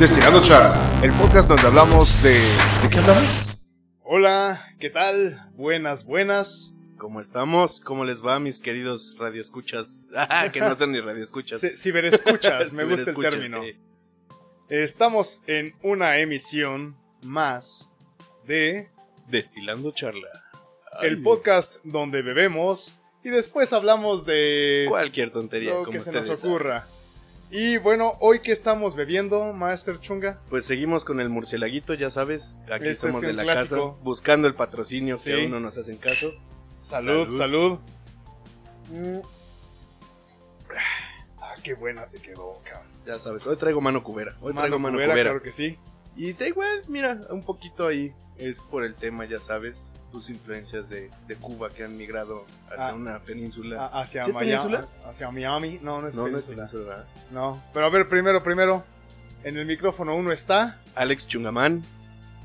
[0.00, 2.30] Destilando Charla, el podcast donde hablamos de...
[2.32, 3.24] ¿De qué hablamos?
[4.02, 5.50] Hola, ¿qué tal?
[5.54, 6.72] Buenas, buenas.
[6.96, 7.80] ¿Cómo estamos?
[7.80, 10.08] ¿Cómo les va, mis queridos radioescuchas?
[10.16, 11.60] Ah, que no son ni radioescuchas.
[11.60, 13.62] Si- Ciberescuchas, me gusta el término.
[13.62, 13.76] sí.
[14.70, 17.92] Estamos en una emisión más
[18.46, 18.88] de
[19.28, 20.28] Destilando charla.
[21.02, 26.30] el podcast donde bebemos y después hablamos de Cualquier tontería, lo como que se nos
[26.30, 26.86] ocurra.
[27.52, 30.40] Y bueno, hoy que estamos bebiendo, Master Chunga.
[30.50, 32.60] Pues seguimos con el murcielaguito, ya sabes.
[32.72, 33.92] Aquí Este somos es de la clásico.
[33.92, 35.30] casa, buscando el patrocinio Sí.
[35.30, 36.30] que aún no nos hacen caso.
[36.80, 37.38] Salud, Salud.
[37.38, 37.78] salud.
[38.92, 39.18] Mm.
[41.40, 42.88] Ah, qué buena te quedó, cabrón.
[43.06, 44.36] Ya sabes, hoy traigo mano cubera.
[44.40, 45.30] Hoy traigo mano cubera, cubera.
[45.30, 45.76] claro que sí.
[46.16, 48.12] Y da igual, mira, un poquito ahí.
[48.36, 52.88] Es por el tema, ya sabes, tus influencias de, de Cuba que han migrado hacia
[52.88, 52.94] Ah.
[52.94, 53.84] una península.
[53.86, 54.50] A- hacia ¿Sí es Miami.
[54.50, 54.88] península?
[55.04, 55.78] Hacia Miami.
[55.82, 56.66] No, no es no, no es península.
[56.70, 57.06] península.
[57.30, 58.82] No, pero a ver, primero, primero,
[59.44, 61.82] en el micrófono 1 está Alex Chungamán.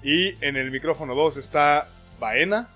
[0.03, 1.87] y en el micrófono 2 está
[2.19, 2.67] Baena.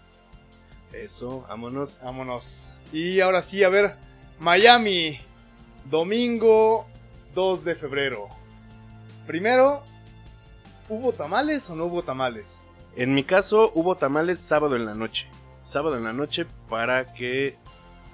[0.94, 2.02] Eso, vámonos.
[2.04, 2.72] Vámonos.
[2.92, 3.96] Y ahora sí, a ver,
[4.40, 5.20] Miami,
[5.86, 6.88] domingo
[7.36, 8.30] 2 de febrero.
[9.28, 9.84] Primero,
[10.90, 12.64] ¿hubo tamales o no hubo tamales?
[12.96, 15.30] En mi caso, hubo tamales sábado en la noche.
[15.60, 17.58] Sábado en la noche para que.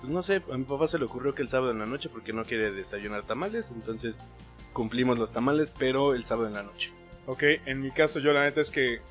[0.02, 2.10] Pues no sé, a mi papá se le ocurrió que el sábado en la noche
[2.10, 3.72] porque no quiere desayunar tamales.
[3.74, 4.24] Entonces
[4.74, 6.92] cumplimos los tamales, pero el sábado en la noche.
[7.26, 9.02] Ok, en mi caso yo la neta es que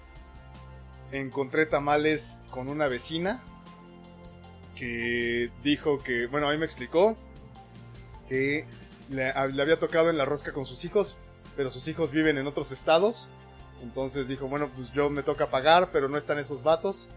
[1.10, 3.42] encontré tamales con una vecina
[4.76, 7.16] que dijo que, bueno, a mí me explicó
[8.28, 8.66] que
[9.08, 11.16] le, le había tocado en la rosca con sus hijos,
[11.56, 13.28] pero sus hijos viven en otros estados.
[13.84, 17.10] Entonces dijo, bueno, pues yo me toca pagar, pero no están esos vatos.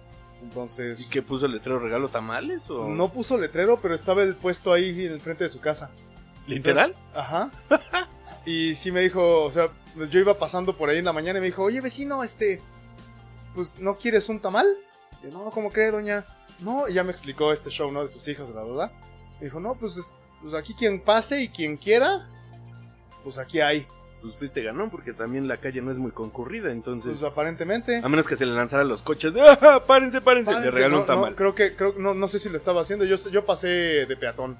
[0.43, 0.99] Entonces...
[0.99, 2.69] ¿Y qué puso el letrero regalo tamales?
[2.69, 2.89] O...
[2.89, 5.89] No puso letrero, pero estaba el puesto ahí en el frente de su casa.
[6.45, 6.89] ¿Literal?
[6.89, 7.51] Entonces, ajá.
[8.45, 9.67] Y sí me dijo, o sea,
[10.09, 12.61] yo iba pasando por ahí en la mañana y me dijo, oye vecino, este,
[13.53, 14.65] pues, ¿no quieres un tamal?
[15.21, 16.25] Y yo, no, ¿cómo cree, doña?
[16.59, 18.03] No, y ya me explicó este show, ¿no?
[18.03, 18.91] De sus hijos, la verdad.
[19.39, 22.25] Me dijo, no, pues, es- pues aquí quien pase y quien quiera,
[23.23, 23.85] pues aquí hay.
[24.21, 26.71] Pues fuiste ganón porque también la calle no es muy concurrida.
[26.71, 27.97] Entonces, Pues aparentemente.
[28.03, 29.33] a menos que se le lanzara los coches.
[29.33, 30.51] de, ¡Ah, párense, párense!
[30.51, 31.29] Párense, le regaló no, un tamal.
[31.31, 33.05] no, creo que, creo, no, no sé si lo estaba haciendo.
[33.05, 34.57] Yo, yo pasé de peatón.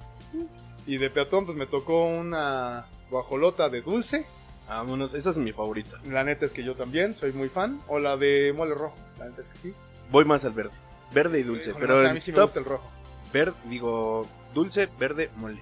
[0.86, 4.26] Y de peatón, pues me tocó una guajolota de dulce.
[4.70, 5.98] Vámonos, esa es mi favorita.
[6.10, 7.80] La neta es que yo también soy muy fan.
[7.88, 8.96] O la de mole rojo.
[9.18, 9.74] La neta es que sí.
[10.12, 10.72] Voy más al verde.
[11.14, 11.70] Verde y dulce.
[11.72, 12.90] Híjole, pero no sé, a mí sí me gusta el rojo.
[13.34, 15.62] verde, digo, dulce, verde, mole.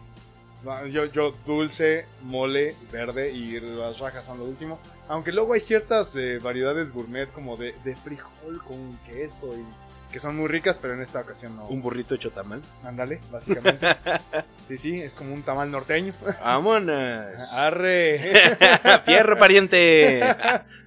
[0.91, 4.79] Yo, yo dulce, mole, verde y las rajas son lo último.
[5.07, 9.63] Aunque luego hay ciertas eh, variedades gourmet como de, de frijol con queso y
[10.11, 11.67] que son muy ricas, pero en esta ocasión no.
[11.67, 12.61] Un burrito hecho tamal.
[12.83, 13.85] Ándale, básicamente.
[14.61, 16.13] sí, sí, es como un tamal norteño.
[16.41, 17.53] ¡Vámonos!
[17.53, 18.33] Arre.
[19.05, 20.21] ¡Fierro, pariente!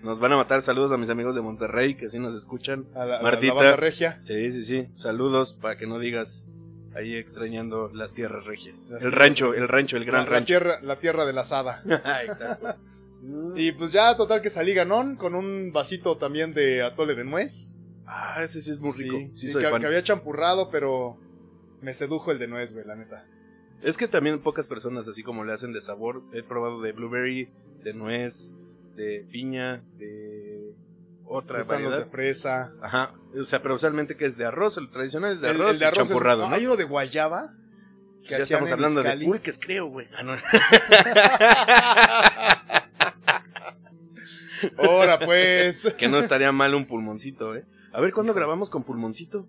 [0.02, 0.62] Nos van a matar.
[0.62, 2.86] Saludos a mis amigos de Monterrey que sí nos escuchan.
[2.94, 3.54] A la, a Martita.
[3.54, 4.16] la banda regia.
[4.22, 4.88] Sí, sí, sí.
[4.94, 6.46] Saludos para que no digas
[6.98, 8.92] ahí extrañando las tierras regias.
[9.00, 10.46] El rancho, el rancho, el gran la, la rancho.
[10.46, 11.82] tierra, la tierra de la asada.
[12.24, 12.74] Exacto.
[13.56, 17.74] Y pues ya, total que salí ganón con un vasito también de atole de nuez.
[18.06, 19.16] Ah, ese sí es muy rico.
[19.18, 19.80] Sí, Sí, sí, soy que, fan.
[19.80, 21.18] que había champurrado, pero
[21.82, 23.26] me sedujo el de nuez, güey, la neta.
[23.82, 26.22] Es que también pocas personas así como le hacen de sabor.
[26.32, 27.48] He probado de blueberry,
[27.82, 28.50] de nuez,
[28.94, 30.37] de piña, de
[31.28, 32.06] otra Están los variedad.
[32.06, 32.72] de fresa.
[32.82, 33.14] Ajá.
[33.40, 34.76] O sea, pero usualmente que es de arroz.
[34.78, 36.54] El tradicional es de El- arroz, el de y arroz es- champurrado, no, ¿no?
[36.56, 37.54] Hay uno de guayaba.
[38.22, 40.08] Que ya estamos hablando de pulques, creo, güey.
[40.16, 40.34] Ah, no.
[44.78, 45.86] Ahora pues.
[45.98, 47.64] que no estaría mal un pulmoncito, ¿eh?
[47.92, 49.46] A ver, ¿cuándo grabamos con pulmoncito?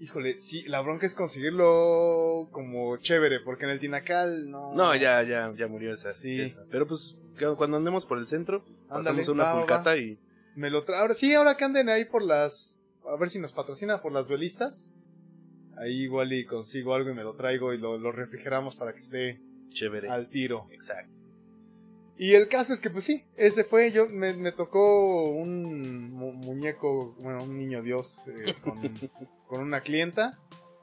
[0.00, 4.72] Híjole, sí, la bronca es conseguirlo como chévere, porque en el Tinacal no.
[4.74, 6.10] No, ya, ya, ya murió esa.
[6.12, 6.40] Sí.
[6.40, 6.64] esa.
[6.70, 7.18] Pero pues,
[7.56, 10.18] cuando andemos por el centro, Ándale, pasamos una va, va, pulcata y...
[10.54, 11.00] Me lo tra...
[11.00, 12.78] Ahora sí, ahora que anden ahí por las.
[13.10, 14.92] A ver si nos patrocina por las duelistas.
[15.76, 18.98] Ahí igual y consigo algo y me lo traigo y lo, lo refrigeramos para que
[18.98, 19.40] esté
[19.70, 20.08] Chévere.
[20.10, 20.66] al tiro.
[20.72, 21.16] Exacto.
[22.18, 23.90] Y el caso es que, pues sí, ese fue.
[23.92, 28.76] Yo me, me tocó un mu- muñeco, bueno, un niño Dios eh, con,
[29.46, 30.38] con una clienta.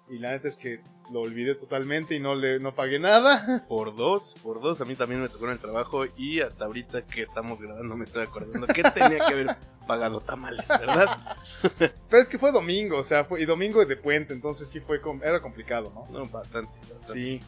[0.10, 0.80] Y la neta es que
[1.12, 3.66] lo olvidé totalmente y no le no pagué nada.
[3.70, 7.04] Por dos, por dos, a mí también me tocó en el trabajo y hasta ahorita
[7.04, 9.58] que estamos grabando me estoy acordando que tenía que haber
[9.88, 11.38] pagado tamales, ¿verdad?
[12.10, 15.02] Pero es que fue domingo, o sea, fue, y domingo de puente, entonces sí fue
[15.24, 16.08] era complicado, ¿no?
[16.20, 16.72] No, bastante.
[16.80, 17.08] bastante.
[17.14, 17.42] Sí.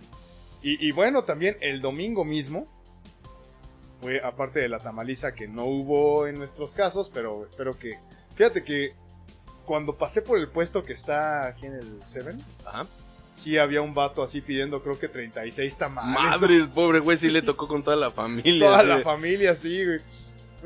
[0.62, 2.68] Y, y bueno, también el domingo mismo
[4.02, 8.00] fue, aparte de la tamaliza que no hubo en nuestros casos, pero espero que.
[8.36, 8.94] Fíjate que
[9.66, 12.88] cuando pasé por el puesto que está aquí en el Seven, Ajá.
[13.32, 16.14] Sí había un vato así pidiendo, creo que 36 tamales.
[16.14, 18.66] Madres, pobre güey, sí le tocó con toda la familia.
[18.68, 18.88] Toda sí.
[18.88, 20.00] la familia, sí, güey.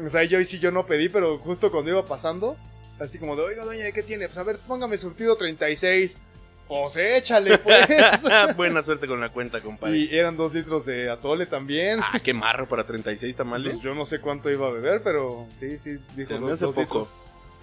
[0.06, 2.58] O sea, yo sí yo no pedí, pero justo cuando iba pasando,
[3.00, 4.26] así como de, oiga, doña, ¿qué tiene?
[4.28, 6.20] Pues a ver, póngame surtido 36.
[6.68, 7.88] Pues échale, pues.
[8.56, 9.98] Buena suerte con la cuenta, compadre.
[9.98, 12.00] y eran dos litros de atole también.
[12.02, 13.74] Ah, qué marro para 36 tamales.
[13.74, 16.66] Pues yo no sé cuánto iba a beber, pero sí, sí, dijo Se dos, hace
[16.66, 17.00] dos poco.
[17.00, 17.14] litros.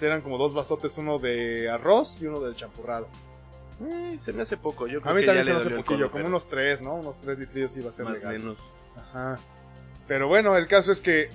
[0.02, 3.08] Eran como dos vasotes, uno de arroz y uno del champurrado.
[3.82, 4.86] Eh, se me hace poco.
[4.86, 6.48] Yo creo A mí que también ya se me hace poquillo, codo, como pero unos
[6.48, 6.94] tres, ¿no?
[6.96, 8.38] Unos tres litrillos iba a ser más legal.
[8.38, 8.58] menos.
[8.96, 9.38] Ajá.
[10.06, 11.30] Pero bueno, el caso es que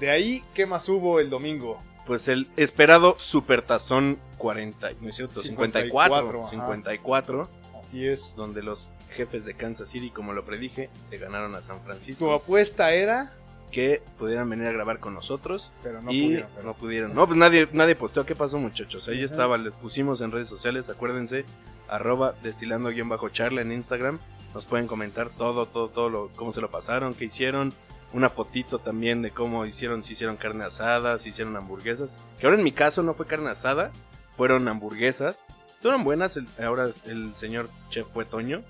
[0.00, 1.78] de ahí, ¿qué más hubo el domingo?
[2.06, 6.50] Pues el esperado Supertazón 40, no es cierto, 54, 54, ajá.
[6.50, 7.48] 54,
[7.80, 8.34] Así es.
[8.36, 12.32] donde los jefes de Kansas City, como lo predije, le ganaron a San Su Francisco,
[12.34, 13.32] apuesta era,
[13.70, 15.72] que pudieran venir a grabar con nosotros.
[15.82, 16.48] pero no y pudieron.
[16.54, 17.14] pero- no pudieron.
[17.14, 18.26] No, pues nadie, nadie posteó.
[18.26, 19.08] ¿Qué pasó, muchachos?
[19.08, 19.24] Ahí Ajá.
[19.24, 20.90] estaba, les pusimos en redes sociales.
[20.90, 21.44] Acuérdense,
[21.88, 24.18] arroba destilando-charla en Instagram.
[24.54, 27.72] Nos pueden comentar todo, todo, todo, lo, cómo se lo pasaron, qué hicieron.
[28.12, 32.12] Una fotito también de cómo hicieron, si hicieron carne asada, si hicieron hamburguesas.
[32.38, 33.90] Que ahora en mi caso no fue carne asada,
[34.36, 35.46] fueron hamburguesas.
[35.82, 38.62] Fueron buenas, el- ahora el señor chef fue Toño.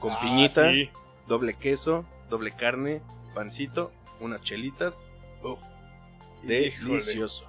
[0.00, 0.90] Con Ah, piñita, sí.
[1.28, 3.02] doble queso, doble carne,
[3.34, 4.98] pancito, unas chelitas.
[5.44, 5.60] Uf,
[6.42, 6.64] Híjole.
[6.88, 7.46] delicioso.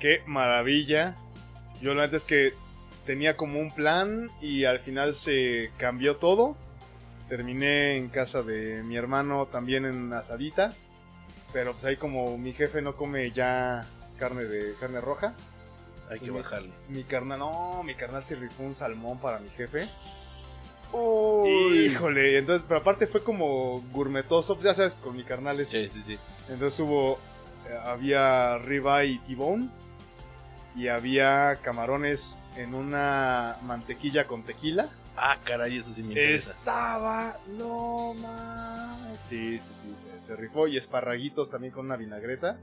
[0.00, 1.16] Qué maravilla.
[1.82, 2.54] Yo la neta es que
[3.06, 6.56] tenía como un plan y al final se cambió todo.
[7.28, 10.74] Terminé en casa de mi hermano también en asadita.
[11.52, 13.86] Pero pues ahí como mi jefe no come ya
[14.18, 15.34] carne de carne roja.
[16.10, 16.70] Hay que Mi- bajarle.
[16.88, 19.86] Mi carnal, no, mi carnal se rifó un salmón para mi jefe.
[20.92, 21.86] Uy.
[21.86, 25.88] Híjole, entonces, pero aparte fue como gourmetoso, pues ya sabes, con mi carnal es Sí,
[25.92, 26.18] sí, sí.
[26.48, 27.18] entonces hubo,
[27.68, 29.70] eh, había ribeye y tibón
[30.76, 34.88] y había camarones en una mantequilla con tequila.
[35.16, 36.52] Ah, caray, eso sí me interesa.
[36.52, 39.18] Estaba, no más.
[39.18, 42.58] Sí, sí, sí, se, se rifó y esparraguitos también con una vinagreta.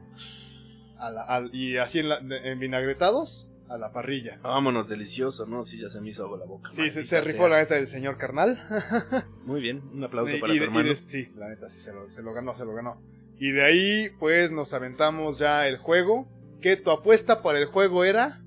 [0.99, 4.37] A la- al- y así en, la- en vinagretados a la parrilla.
[4.43, 5.63] Vámonos, delicioso, ¿no?
[5.65, 6.69] Sí, ya se me hizo agua la boca.
[6.73, 7.47] Sí, se, rifó sea.
[7.49, 8.59] la neta del señor carnal.
[9.45, 10.89] Muy bien, un aplauso Y- para y tu de- y hermano.
[10.89, 13.01] de- sí, la neta, sí, se lo, se lo ganó, se lo ganó.
[13.39, 16.27] Y de ahí, pues, nos aventamos ya el juego.
[16.63, 18.41] Que tu apuesta para el juego era.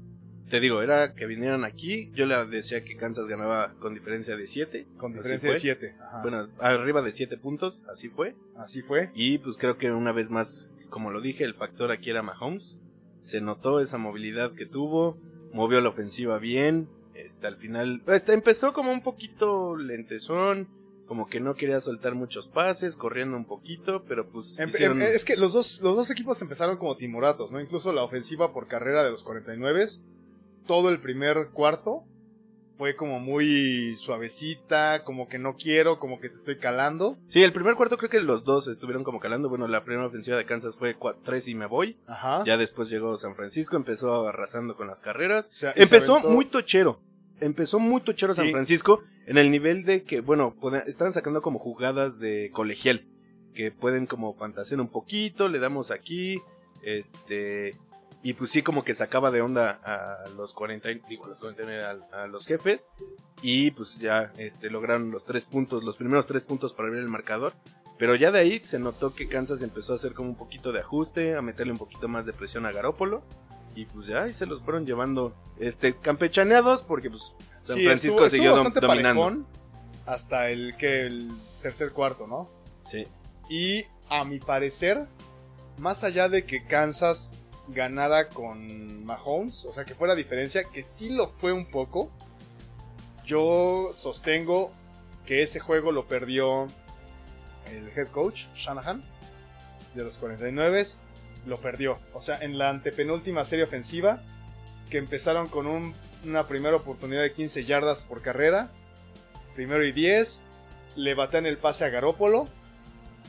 [0.49, 2.11] Te digo, era que vinieran aquí.
[2.15, 4.87] Yo le decía que Kansas ganaba con diferencia de 7.
[4.97, 5.61] Con diferencia de fue.
[5.61, 5.97] 7.
[6.23, 8.35] Bueno, arriba de 7 puntos, así fue.
[8.57, 9.11] así fue.
[9.15, 12.79] Y pues creo que una vez más, como lo dije, el factor aquí era Mahomes.
[13.21, 15.19] Se notó esa movilidad que tuvo,
[15.53, 16.89] movió la ofensiva bien.
[17.13, 20.69] Este, al final, este, empezó como un poquito lentezón,
[21.07, 25.09] como que no quería soltar muchos pases, corriendo un poquito, pero pues Em- hicieron- em-
[25.09, 27.61] es que los dos, los dos equipos empezaron como timoratos, ¿no?
[27.61, 29.87] Incluso la ofensiva por carrera de los 49.
[30.67, 32.03] Todo el primer cuarto
[32.77, 37.17] fue como muy suavecita, como que no quiero, como que te estoy calando.
[37.29, 39.49] Sí, el primer cuarto creo que los dos estuvieron como calando.
[39.49, 41.97] Bueno, la primera ofensiva de Kansas fue 3 y me voy.
[42.07, 42.43] Ajá.
[42.45, 45.47] Ya después llegó San Francisco, empezó arrasando con las carreras.
[45.51, 47.01] Se- y se Empezó muy tochero.
[47.41, 48.53] Empezó muy tochero San Sí.
[48.53, 50.55] Francisco en el nivel de que, bueno,
[50.87, 53.07] estaban sacando como jugadas de colegial.
[53.55, 56.41] Que pueden como fantasear un poquito, le damos aquí,
[56.83, 57.73] este...
[58.23, 61.39] Y pues sí, como que sacaba de onda a los 40, y- digo, a los
[61.39, 62.87] 49, a, a los jefes.
[63.41, 67.09] Y pues ya este, lograron los tres puntos, los primeros tres puntos para abrir el
[67.09, 67.53] marcador.
[67.99, 70.81] Pero ya de ahí se notó que Kansas empezó a hacer como un poquito de
[70.81, 73.23] ajuste, a meterle un poquito más de presión a Garópolo.
[73.77, 78.25] Y pues ya ahí se los fueron llevando este campechaneados porque pues San Sí, Francisco
[78.25, 79.47] estuvo- siguió estuvo dom- dominando.
[80.07, 81.31] hasta el que el
[81.63, 82.49] tercer cuarto, ¿no?
[82.89, 83.07] Sí.
[83.51, 85.07] Y a mi parecer,
[85.79, 87.31] más allá de que Kansas
[87.69, 92.11] ganara con Mahomes, o sea que fuera diferencia, que sí lo fue un poco,
[93.25, 94.73] yo sostengo
[95.25, 96.69] que ese juego lo perdió
[97.73, 99.03] el head coach, Shanahan,
[99.95, 100.87] de los 49,
[101.47, 101.99] lo perdió.
[102.13, 104.23] O sea, en la antepenúltima serie ofensiva,
[104.91, 108.69] que empezaron con un- una primera oportunidad de 15 yardas por carrera,
[109.55, 110.41] primero y 10,
[110.97, 112.47] le batean el pase a Garópolo,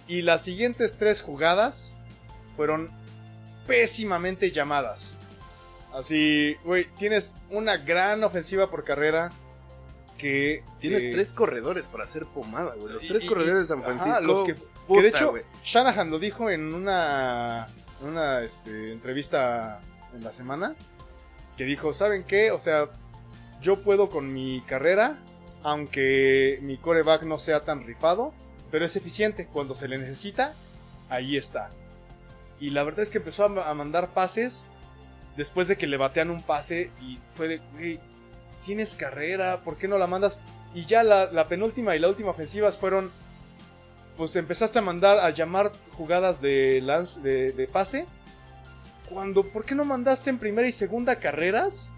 [0.07, 1.95] y las siguientes tres jugadas
[2.55, 2.89] fueron
[3.67, 5.15] pésimamente llamadas.
[5.93, 9.31] Así, güey, tienes una gran ofensiva por carrera
[10.17, 10.63] que...
[10.79, 12.93] Tienes eh, tres corredores para hacer pomada, güey.
[12.93, 14.21] Los y- tres y- corredores de San ajá, Francisco.
[14.21, 15.33] los que, puta, que de hecho.
[15.63, 17.67] Shanahan lo dijo en una,
[18.01, 19.79] una este, entrevista
[20.15, 20.75] en la semana.
[21.57, 22.51] Que dijo, ¿saben qué?
[22.51, 22.89] O sea,
[23.61, 25.17] yo puedo con mi carrera,
[25.63, 28.33] aunque mi coreback no sea tan rifado,
[28.69, 29.47] pero es eficiente.
[29.47, 30.53] Cuando se le necesita,
[31.09, 31.69] ahí está.
[32.59, 34.67] Y la verdad es que empezó a, ma- a mandar pases
[35.35, 37.99] después de que le batean un pase y fue de,
[38.65, 40.39] tienes carrera, ¿por qué no la mandas?
[40.73, 43.11] Y ya la, la penúltima y la última ofensivas fueron,
[44.17, 48.05] pues empezaste a mandar, a llamar jugadas de, lance, de, de pase
[49.09, 51.91] cuando, ¿por qué no mandaste en primera y segunda carreras?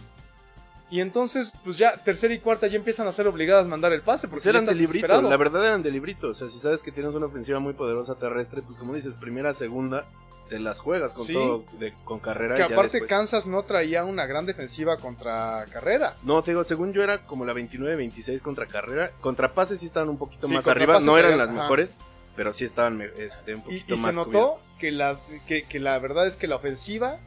[0.91, 4.01] Y entonces, pues ya tercera y cuarta ya empiezan a ser obligadas a mandar el
[4.01, 4.27] pase.
[4.27, 6.29] Porque Pues eran de librito, la verdad eran de librito.
[6.29, 9.53] O sea, si sabes que tienes una ofensiva muy poderosa terrestre, pues como dices, primera,
[9.53, 10.05] segunda,
[10.49, 11.33] te las juegas con Sí.
[11.33, 12.55] todo, de- con carrera.
[12.55, 16.15] Que y aparte después- Kansas no traía una gran defensiva contra carrera.
[16.23, 19.11] No, te digo, según yo era como la 29-26 contra carrera.
[19.21, 20.99] Contra pases sí estaban un poquito Sí, más arriba.
[21.01, 21.57] No eran las ajá.
[21.61, 21.91] mejores,
[22.39, 24.69] pero sí estaban este, un Y, poquito y más se notó cubiertos.
[24.79, 27.17] que la, que, que la verdad es que la ofensiva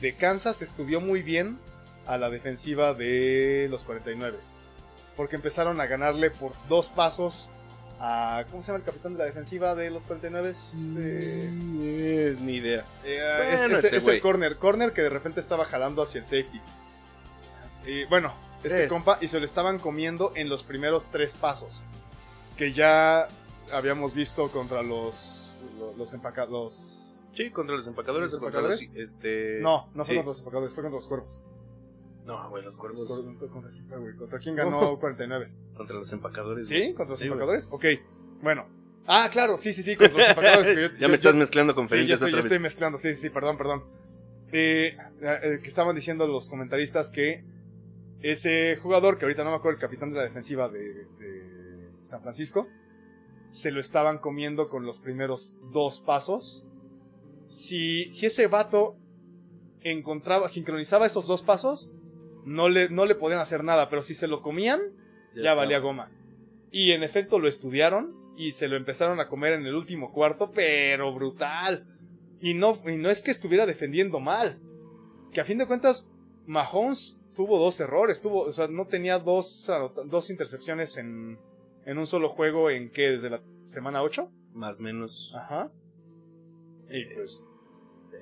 [0.00, 1.58] de Kansas estudió muy bien
[2.06, 4.38] a la defensiva de los 49.
[5.16, 7.50] Porque empezaron a ganarle por dos pasos
[7.98, 8.44] a...
[8.52, 10.50] ¿Cómo se llama el capitán de la defensiva de los 49?
[10.50, 12.84] Este, Eh, ni idea.
[13.04, 14.16] eh, es, Bueno, es- ese es güey.
[14.16, 14.56] el corner.
[14.58, 16.60] Corner que de repente estaba jalando hacia el safety.
[17.84, 18.88] Y bueno, este Eh.
[18.88, 21.82] compa, y se lo estaban comiendo en los primeros tres pasos.
[22.56, 23.26] Que ya
[23.72, 27.18] habíamos visto contra los, los, los empacados.
[27.34, 28.32] Sí, contra los empacadores.
[28.32, 28.62] ¿Los contra
[28.94, 29.58] este...
[29.60, 30.16] No, no fue sí.
[30.16, 31.42] contra los empacadores, fue contra los cuervos.
[32.24, 33.04] No, güey, los cuervos.
[33.06, 34.16] ¿Contra, contra güey?
[34.16, 35.46] ¿Contra quién ganó 49?
[35.76, 36.66] Contra los empacadores.
[36.68, 36.94] ¿Sí?
[36.94, 37.34] ¿Contra los Sí, güey.
[37.40, 37.68] empacadores?
[37.70, 37.84] Ok,
[38.42, 38.66] bueno.
[39.06, 40.76] Ah, claro, sí, sí, sí, contra los empacadores.
[40.76, 43.20] yo- ya yo- me estás yo- mezclando Sí, ya conferencias estoy, estoy mezclando, sí, sí,
[43.22, 43.84] sí, perdón, perdón.
[44.52, 47.44] Eh, eh, que estaban diciendo los comentaristas que
[48.20, 52.22] ese jugador, que ahorita no me acuerdo el capitán de la defensiva de, de San
[52.22, 52.66] Francisco,
[53.50, 56.66] se lo estaban comiendo con los primeros dos pasos.
[57.46, 58.96] Si, si ese vato
[59.80, 61.90] encontraba, sincronizaba esos dos pasos,
[62.44, 64.80] no le, no le podían hacer nada, pero si se lo comían,
[65.34, 65.54] ya, está.
[65.54, 66.10] valía goma.
[66.70, 70.50] Y en efecto lo estudiaron y se lo empezaron a comer en el último cuarto,
[70.52, 71.86] pero brutal.
[72.40, 74.58] Y no, y no es que estuviera defendiendo mal.
[75.32, 76.10] Que a fin de cuentas,
[76.46, 78.20] Mahomes tuvo dos errores.
[78.20, 79.70] Tuvo, o sea, no tenía dos,
[80.06, 81.38] dos intercepciones en,
[81.86, 84.30] en un solo juego en que desde la semana 8.
[84.52, 85.32] Más o menos.
[85.34, 85.70] Ajá.
[86.90, 87.42] Y pues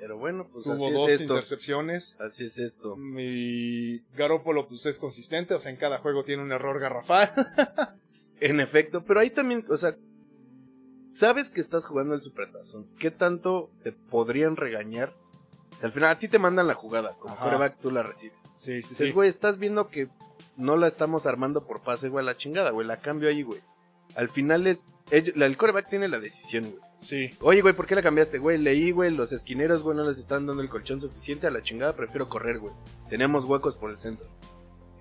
[0.01, 1.25] Pero bueno, pues tuvo así dos es esto.
[1.35, 2.17] intercepciones.
[2.21, 2.97] Así es esto.
[3.19, 7.31] Y Garoppolo pues es consistente, o sea, en cada juego tiene un error garrafal.
[8.41, 9.97] En efecto, pero ahí también, o sea,
[11.11, 12.89] sabes que estás jugando el supertazón.
[12.99, 15.15] ¿Qué tanto te podrían regañar?
[15.75, 18.37] O sea, al final a ti te mandan la jugada, como quarterback tú la recibes.
[18.57, 20.09] Sí, sí, Dices, güey, estás viendo que
[20.57, 23.61] no la estamos armando por pase, güey, a la chingada, güey, la cambio ahí, güey.
[24.15, 26.83] Al final es, ellos- el coreback tiene la decisión, güey.
[26.99, 27.31] Sí.
[27.41, 28.59] Oye, güey, ¿por qué la cambiaste, güey?
[28.59, 31.97] Leí, güey, los esquineros, güey, no les están dando el colchón suficiente a la chingada,
[31.97, 32.73] prefiero correr, güey.
[33.09, 34.27] Tenemos huecos por el centro.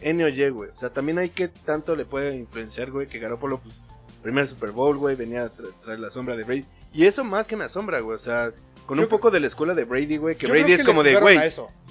[0.02, 0.70] N o Y, güey.
[0.72, 3.82] O sea, también hay que tanto le puede influenciar, güey, que Garoppolo, pues,
[4.22, 6.66] primer Super Bowl, güey, venía tra- tras la sombra de Brady.
[6.94, 8.16] Y eso más que me asombra, güey.
[8.16, 8.52] O sea,
[8.86, 11.04] con Yo un poco de la escuela de Brady, güey, que Brady es que como
[11.04, 11.38] de, güey.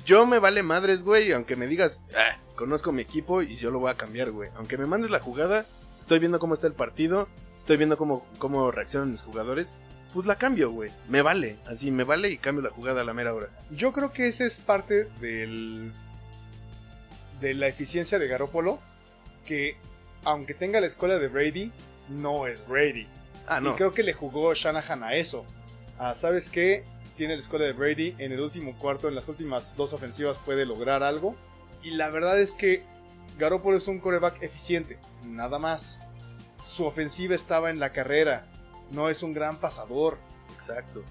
[0.04, 3.78] Yo me vale madres, güey, aunque me digas, ah, conozco mi equipo y yo lo
[3.78, 4.50] voy a cambiar, güey.
[4.56, 5.66] Aunque me mandes la jugada,
[6.00, 7.28] estoy viendo cómo está el partido,
[7.58, 9.68] estoy viendo cómo, cómo reaccionan mis jugadores,
[10.12, 10.90] pues la cambio, güey.
[11.08, 13.48] Me vale, así me vale y cambio la jugada a la mera hora.
[13.70, 15.92] Yo creo que ese es parte del
[17.40, 18.78] de la eficiencia de Garoppolo
[19.44, 19.76] que
[20.24, 21.72] aunque tenga la escuela de Brady
[22.08, 23.08] no es Brady.
[23.46, 23.72] Ah, no.
[23.72, 25.44] Y creo que le jugó Shanahan a eso.
[25.98, 26.84] A, ¿sabes qué?
[27.22, 30.66] Tiene la escuela de Brady en el último cuarto, en las últimas dos ofensivas puede
[30.66, 31.36] lograr algo.
[31.80, 32.82] Y la verdad es que
[33.38, 36.00] Garoppolo es un coreback eficiente, nada más.
[36.64, 38.44] Su ofensiva estaba en la carrera,
[38.90, 40.18] no es un gran pasador.
[40.52, 41.04] Exacto.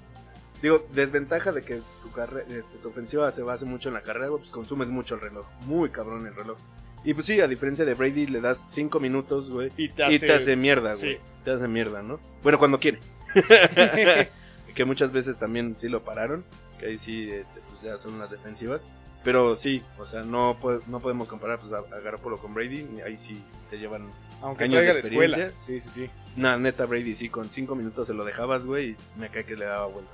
[0.61, 4.31] Digo, desventaja de que tu, carre- este, tu ofensiva se base mucho en la carrera,
[4.37, 5.45] pues consumes mucho el reloj.
[5.61, 6.57] Muy cabrón el reloj.
[7.05, 9.71] Y pues sí, a diferencia de Brady, le das 5 minutos, güey.
[9.77, 11.05] Y te Y hace, te hace mierda, sí.
[11.05, 11.19] güey.
[11.45, 12.19] Te hace mierda, ¿no?
[12.43, 12.99] Bueno, cuando quiere.
[14.71, 16.43] que muchas veces también sí lo pararon.
[16.79, 18.81] Que ahí sí, este, pues ya son las defensivas.
[19.23, 23.01] Pero sí, o sea, no, no podemos comparar pues, a, Garoppolo con Brady.
[23.05, 24.11] Ahí sí se llevan.
[24.41, 25.37] Aunque años de traiga la escuela.
[25.37, 25.61] experiencia.
[25.63, 26.11] Sí, sí, sí.
[26.35, 28.91] Nah, neta, Brady sí, con 5 minutos se lo dejabas, güey.
[28.91, 30.13] Y me cae que le daba vuelta.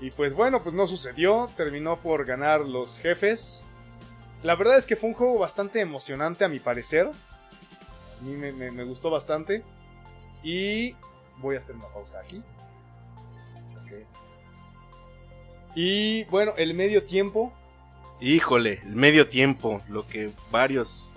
[0.00, 1.50] Y pues bueno, pues no sucedió.
[1.58, 3.64] Terminó por ganar los jefes.
[4.42, 7.06] La verdad es que fue un juego bastante emocionante a mi parecer.
[7.08, 9.62] A mí me, me- me gustó bastante.
[10.42, 10.96] Y
[11.36, 12.42] voy a hacer una pausa aquí.
[15.74, 17.52] Y bueno, el medio tiempo.
[18.20, 21.12] Híjole, el medio tiempo, lo que varios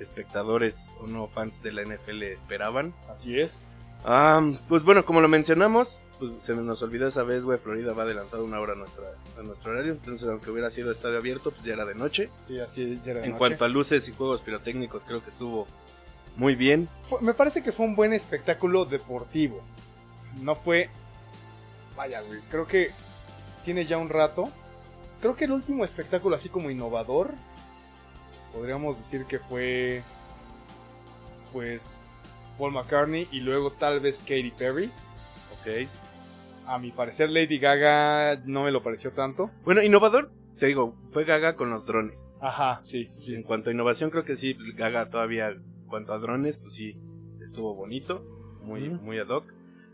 [0.00, 2.94] espectadores o no fans de la NFL esperaban.
[3.10, 3.62] Así es.
[4.04, 8.04] Ah, pues bueno, como lo mencionamos, pues se nos olvidó esa vez, güey, Florida va
[8.04, 9.04] adelantado una hora a, nuestra,
[9.38, 12.30] a nuestro horario, entonces aunque hubiera sido estadio abierto, pues ya era de noche.
[12.40, 13.38] Sí, así ya era de en noche.
[13.38, 15.66] cuanto a luces y juegos pirotécnicos, creo que estuvo
[16.36, 16.88] muy bien.
[17.08, 19.60] Fue- me parece que fue un buen espectáculo deportivo.
[20.40, 20.88] No fue.
[21.96, 22.40] Vaya, güey.
[22.50, 22.90] Creo que
[23.66, 24.48] tiene ya un rato.
[25.20, 27.34] Creo que el último espectáculo, así como innovador,
[28.54, 30.02] podríamos decir que fue.
[31.52, 32.00] Pues.
[32.58, 34.86] Paul McCartney y luego tal vez Katy Perry.
[35.52, 35.88] Ok.
[36.66, 39.50] a mi parecer Lady Gaga no me lo pareció tanto.
[39.64, 42.32] Bueno, innovador, te digo, fue Gaga con los drones.
[42.40, 43.46] Ajá, sí, sí, En sí.
[43.46, 46.96] cuanto a innovación, creo que sí, Gaga todavía, en cuanto a drones, pues sí,
[47.42, 48.24] estuvo bonito,
[48.62, 49.44] muy, muy ad hoc.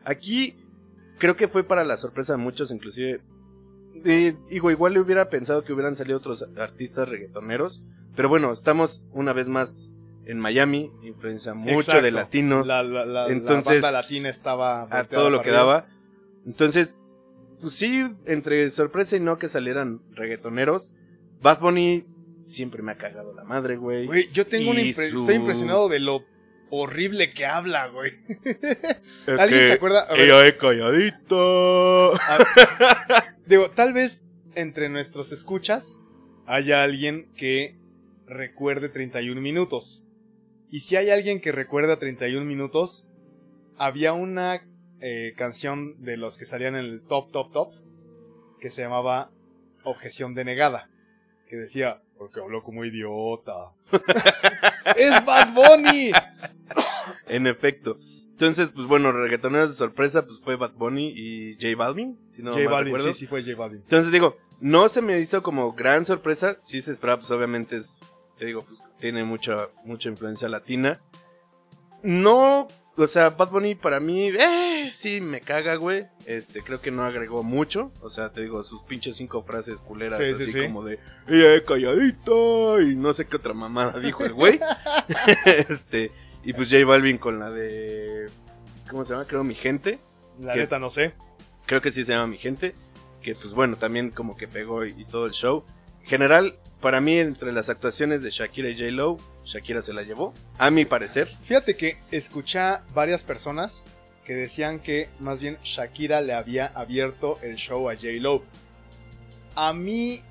[0.05, 0.57] Aquí,
[1.19, 3.21] creo que fue para la sorpresa de muchos, inclusive,
[4.05, 7.83] eh, digo, igual le hubiera pensado que hubieran salido otros artistas reggaetoneros,
[8.17, 9.91] pero bueno, estamos una vez más
[10.25, 12.03] en Miami, influencia mucho Exacto.
[12.03, 15.59] de latinos, La, la, la, Entonces, la banda latina estaba a todo lo que arriba.
[15.65, 15.87] daba.
[16.47, 17.01] Entonces,
[17.61, 20.93] pues sí, entre sorpresa y no que salieran reggaetoneros,
[21.41, 22.05] Bad Bunny
[22.41, 24.07] siempre me ha cagado la madre, güey.
[24.07, 26.23] Güey, yo tengo una Y impre- su- estoy impresionado de lo
[26.75, 28.13] horrible que habla, güey.
[29.27, 30.01] ¿Alguien se acuerda?
[30.05, 30.23] A ver,
[32.15, 32.39] a-
[33.47, 34.23] digo, tal vez
[34.55, 36.01] entre nuestros escuchas
[36.47, 37.77] haya alguien que
[38.27, 40.03] recuerde 31 minutos.
[40.71, 43.07] Y si hay alguien que recuerda 31 minutos,
[43.77, 44.63] había una
[45.01, 47.73] eh, canción de los que salían en el top, top, top,
[48.61, 49.31] que se llamaba
[49.85, 50.89] Objeción denegada,
[51.49, 53.73] que decía, porque habló como idiota.
[54.97, 56.13] ¡Es Bad Bunny!
[57.29, 57.99] En efecto.
[58.31, 62.53] Entonces, pues bueno, reggaetoneros de sorpresa, pues fue Bad Bunny y J Balvin, si no
[62.53, 63.13] J mal Balvin, recuerdo.
[63.13, 63.83] sí, sí fue J Balvin.
[63.83, 68.01] Entonces digo, no se me hizo como gran sorpresa, sí se esperaba, pues obviamente es,
[68.39, 71.01] te digo, pues tiene mucha, mucha influencia latina.
[72.03, 72.67] No,
[72.97, 76.07] o sea, Bad Bunny para mí, eh, sí, me caga, güey.
[76.27, 80.19] Este, creo que no agregó mucho, o sea, te digo, sus pinches cinco frases culeras,
[80.19, 80.63] Sí, sí, así sí.
[80.63, 82.33] como de, ella es calladita,
[82.83, 84.59] y no sé qué otra mamada dijo el güey.
[85.69, 86.11] este,
[86.45, 88.27] y pues J Balvin con la de,
[88.91, 89.27] ¿cómo se llama?
[89.27, 89.99] Creo Mi Gente.
[90.41, 90.61] La ¿Qué?
[90.61, 91.13] neta no sé.
[91.67, 92.75] creo que sí se llama Mi Gente,
[93.21, 95.65] que pues bueno, también como que pegó y, y todo el show.
[96.03, 100.35] En general, para mí, entre las actuaciones de Shakira y J-Lo, Shakira se la llevó,
[100.59, 101.31] a mi parecer.
[101.45, 103.85] Fíjate que escuché a varias personas
[104.25, 108.43] que decían que más bien Shakira le había abierto el show a J-Lo.
[109.55, 110.23] A mí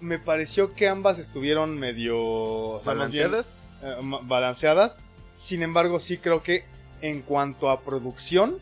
[0.00, 3.60] me pareció que ambas estuvieron medio bien, ¿Balanceadas?
[3.82, 5.00] eh, balanceadas.
[5.36, 6.64] Sin embargo, sí creo que
[7.02, 8.58] en cuanto a producción,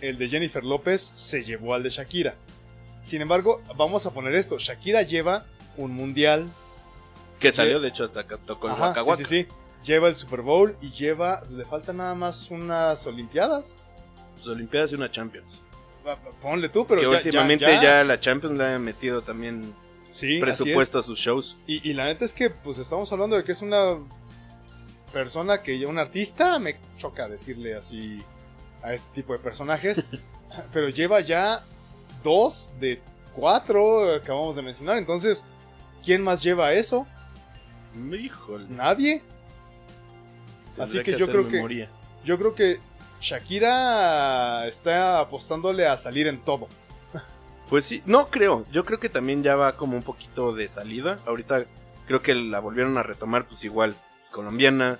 [0.00, 2.34] el de Jennifer López se llevó al de Shakira.
[3.02, 4.58] Sin embargo, vamos a poner esto.
[4.58, 6.48] Shakira lleva un mundial,
[7.40, 9.16] Que salió, de hecho, hasta acá tocó el Ajá, Waka Waka.
[9.18, 9.48] sí, sí, sí.
[9.84, 11.42] Lleva el Super Bowl y lleva.
[11.50, 13.78] Le faltan nada más unas Olimpiadas.
[14.34, 15.60] Pues, Olimpiadas y una Champions.
[16.40, 19.74] Ponle tú, pero que ya, últimamente ya, ya, la Champions le han metido también
[20.10, 21.56] Sí, presupuesto a sus shows.
[21.66, 23.96] Y, y la neta es que, pues estamos hablando de que es una
[25.14, 28.22] persona que, un artista, me choca decirle así
[28.82, 30.04] a este tipo de personajes.
[30.72, 31.62] pero lleva ya
[32.22, 33.00] dos de
[33.32, 34.98] cuatro, que acabamos de mencionar.
[34.98, 35.46] Entonces,
[36.04, 37.06] ¿quién más lleva eso?
[37.94, 38.66] Híjole.
[38.68, 39.22] Nadie.
[40.78, 41.88] así que yo creo que-.
[42.24, 42.80] Yo creo que
[43.20, 46.68] Shakira está apostándole a salir en todo.
[47.70, 48.66] Pues sí, no creo.
[48.70, 51.18] Yo creo que también ya va como un poquito de salida.
[51.26, 51.64] Ahorita
[52.06, 53.96] creo que la volvieron a retomar, pues igual,
[54.34, 54.98] colombiana.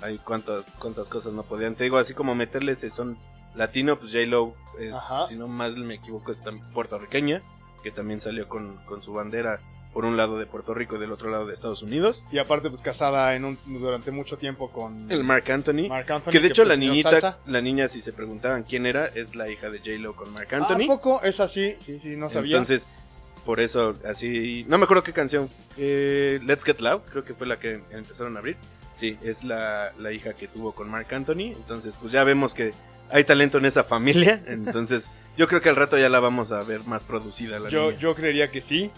[0.00, 1.74] Hay cuántas, cuántas cosas no podían.
[1.74, 3.18] Te digo, así como meterle ese son
[3.54, 5.26] latino, pues J-Lo es, Ajá.
[5.26, 6.38] si no mal me equivoco, es
[6.72, 7.42] puertorriqueña.
[7.82, 9.60] Que también salió con, con su bandera
[9.92, 12.24] por un lado de Puerto Rico y del otro lado de Estados Unidos.
[12.30, 15.88] Y aparte, pues casada en un, durante mucho tiempo con El Mark Anthony.
[15.88, 16.32] Marc Anthony.
[16.32, 17.38] que de hecho pues, la niñita, Salsa.
[17.46, 20.56] la niña si se preguntaban quién era, es la hija de J-Lo con Mark ¿A
[20.58, 20.86] Anthony.
[20.86, 21.22] poco?
[21.22, 21.76] Es así.
[21.80, 22.56] Sí, sí, no sabía.
[22.56, 22.90] Entonces,
[23.46, 24.66] por eso, así.
[24.68, 25.48] No me acuerdo qué canción.
[25.78, 28.56] eh, Let's Get Loud, creo que fue la que empezaron a abrir.
[28.96, 31.52] Sí, es la, la hija que tuvo con Mark Anthony.
[31.54, 32.72] Entonces, pues ya vemos que
[33.10, 34.42] hay talento en esa familia.
[34.48, 37.58] Entonces, yo creo que al rato ya la vamos a ver más producida.
[37.58, 37.98] La yo, niña.
[38.00, 38.90] yo creería que sí.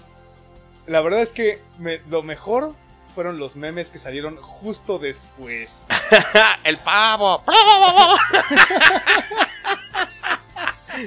[0.87, 2.75] La verdad es que me- lo mejor
[3.15, 5.83] fueron los memes que salieron justo después.
[6.65, 7.43] ¡El pavo!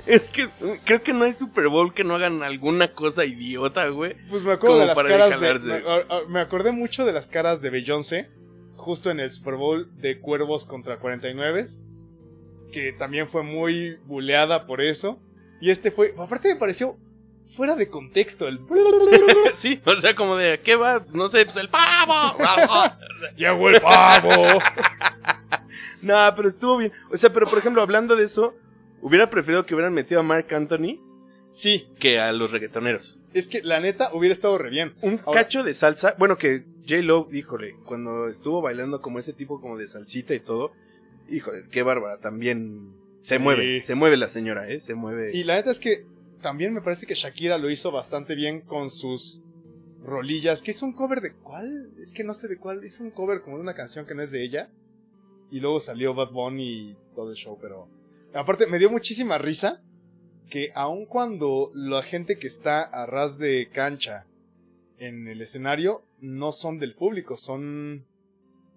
[0.06, 3.88] es que uh, creo que no hay Super Bowl que no hagan alguna cosa idiota,
[3.88, 4.16] güey.
[4.30, 5.82] Pues me acuerdo de las caras de.
[6.28, 8.30] Me, me acordé mucho de las caras de Beyoncé.
[8.82, 11.66] Justo en el Super Bowl de Cuervos contra 49.
[12.72, 15.20] Que también fue muy buleada por eso.
[15.60, 16.16] Y este fue.
[16.18, 16.98] Aparte me pareció
[17.56, 18.48] fuera de contexto.
[18.48, 18.60] El.
[19.54, 21.06] sí, o sea, como de, ¿qué va?
[21.14, 22.38] No sé, pues el pavo.
[23.38, 24.60] ¡Llegó el pavo!
[26.02, 26.92] No, pero estuvo bien.
[27.12, 28.56] O sea, pero por ejemplo, hablando de eso,
[29.02, 31.00] hubiera preferido que hubieran metido a Mark Anthony
[31.52, 33.20] sí, que a los reggaetoneros.
[33.34, 34.96] es que la neta hubiera estado re bien.
[35.02, 36.16] Un Ahora- cacho de salsa.
[36.18, 40.72] Bueno, que J-Lo, híjole, cuando estuvo bailando como ese tipo como de salsita y todo,
[41.30, 42.20] híjole, qué bárbara.
[42.20, 43.42] También se Sí.
[43.42, 44.80] mueve, se mueve la señora, ¿eh?
[44.80, 45.32] Se mueve.
[45.36, 46.06] Y la neta es que
[46.42, 49.42] también me parece que Shakira lo hizo bastante bien con sus
[50.04, 50.64] rolillas.
[50.64, 51.92] Que es un cover de cuál?
[52.00, 52.84] Es que no sé de cuál.
[52.84, 54.70] Es un cover como de una canción que no es de ella.
[55.52, 57.88] Y luego salió Bad Bunny y todo el show, pero.
[58.34, 59.82] Aparte, me dio muchísima risa
[60.50, 64.26] que aun cuando la gente que está a ras de cancha
[65.02, 68.06] en el escenario no son del público, son,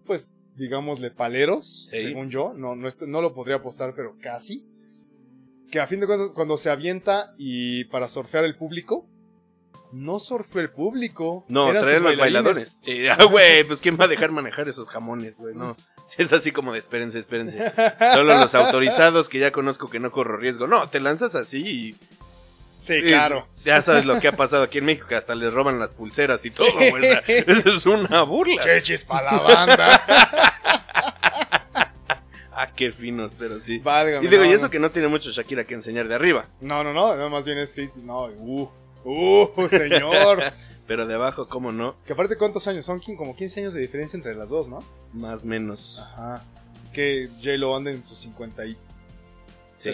[0.07, 2.01] pues, digámosle, paleros, Sí.
[2.01, 2.55] según yo.
[2.55, 4.65] No, no, no lo podría apostar, pero casi.
[5.71, 9.07] Que a fin de cuentas, cuando se avienta y para surfear el público,
[9.93, 11.45] no surfeó el público.
[11.49, 12.75] No, traer los bailadores.
[12.81, 15.77] Sí, ah, güey, pues quién va a dejar manejar esos jamones, güey, no.
[16.19, 17.59] Es así como de espérense, espérense.
[18.15, 20.67] Solo los autorizados que ya conozco que no corro riesgo.
[20.67, 21.95] No, te lanzas así y
[22.85, 23.49] Sí, claro.
[23.65, 26.45] Ya sabes lo que ha pasado aquí en México, que hasta les roban las pulseras
[26.45, 26.91] y todo, Sí.
[26.91, 27.03] güey.
[27.03, 28.63] O sea, eso es una burla.
[28.63, 30.05] Chechis para la banda.
[32.57, 33.79] Ah, qué finos, pero sí.
[33.79, 34.71] Válgame, Y digo, no, y eso no.
[34.71, 37.59] que no tiene mucho Shakira que enseñar de arriba, No, no, no, no, más bien
[37.59, 38.71] es sí, sí, no, uh,
[39.05, 40.41] uh, señor.
[40.87, 41.97] pero de abajo, ¿cómo no?
[42.07, 42.87] que aparte, ¿cuántos años?
[42.87, 44.85] Son como 15 años de diferencia entre las dos, ¿no?
[45.13, 45.99] Más o menos.
[46.01, 46.45] Ajá.
[46.93, 48.77] Que J-Lo anda en sus 53.
[49.77, 49.91] Sí.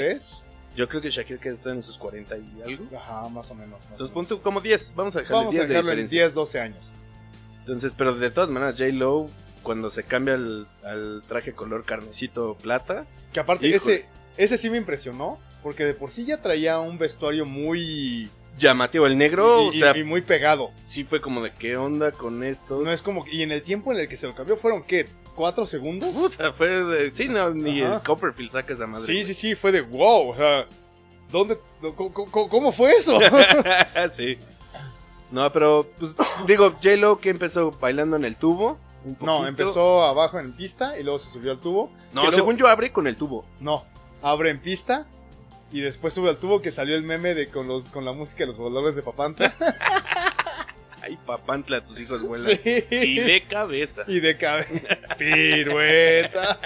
[0.81, 2.85] Yo creo que Shakira que está en sus 40 y algo.
[2.97, 3.79] Ajá, más o menos.
[3.81, 4.95] más Entonces, punto como 10.
[4.97, 6.23] Vamos a dejarle Vamos a 10 de dejarlo en diferencia.
[6.23, 6.93] 10, 12 años.
[7.61, 9.29] Entonces, pero de todas maneras, J-Lo,
[9.63, 14.07] cuando se cambia al, al traje color carnecito plata, Que aparte, ese,
[14.39, 15.39] ese sí me impresionó.
[15.63, 18.31] Porque de por sí ya traía un vestuario muy.
[18.59, 19.07] llamativo.
[19.07, 20.71] El negro, y, o y- sea, y muy pegado.
[20.87, 22.81] sí fue como de qué onda con esto.
[22.81, 23.27] No es como.
[23.31, 25.07] Y en el tiempo en el que se lo cambió, ¿fueron qué?
[25.41, 26.11] ¿Cuatro segundos?
[26.11, 27.15] Puta, fue de.
[27.15, 27.95] Sí, no, ni Ajá.
[27.95, 29.07] el Copperfield saca esa madre.
[29.07, 30.29] Sí, sí, sí, fue de wow.
[30.33, 30.67] O sea,
[31.33, 31.59] ¿dónde.
[31.97, 32.13] ¿Cómo,
[32.51, 33.19] cómo- fue eso?
[34.11, 34.37] sí.
[35.31, 36.15] No, pero, pues,
[36.47, 38.77] digo, J-Lo que empezó bailando en el tubo.
[39.21, 41.91] No, empezó abajo en pista y luego se subió al tubo.
[42.13, 43.47] No, luego- según yo abre con el tubo.
[43.61, 43.87] No,
[44.21, 45.07] abre en pista
[45.73, 48.41] y después sube al tubo que salió el meme de con los con la música
[48.41, 49.55] de los voladores de Papantla.
[51.11, 52.57] Ay, papantla, tus hijos vuelan.
[52.63, 52.85] Sí.
[52.91, 54.05] Y de cabeza.
[54.07, 54.99] Y de cabeza.
[55.19, 56.61] Pirueta.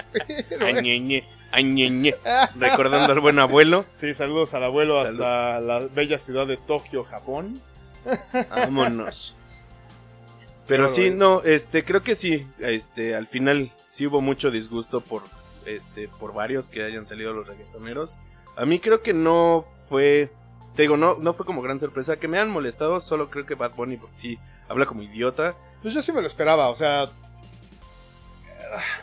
[0.60, 2.14] Añeñe, añeñe.
[2.56, 3.86] Recordando al buen abuelo.
[3.94, 5.22] Sí, saludos al abuelo Salud.
[5.22, 7.62] hasta la bella ciudad de Tokio, Japón.
[8.50, 9.34] Vámonos.
[10.66, 11.16] Pero sí, bueno.
[11.16, 15.22] no, este, creo que sí, este, al final sí hubo mucho disgusto por,
[15.64, 18.18] este, por varios que hayan salido los reggaetoneros.
[18.56, 20.30] A mí creo que no fue,
[20.74, 23.54] te digo, no, no fue como gran sorpresa, que me han molestado, solo creo que
[23.54, 25.54] Bad Bunny, porque sí, habla como idiota.
[25.82, 27.06] Pues yo sí me lo esperaba, o sea,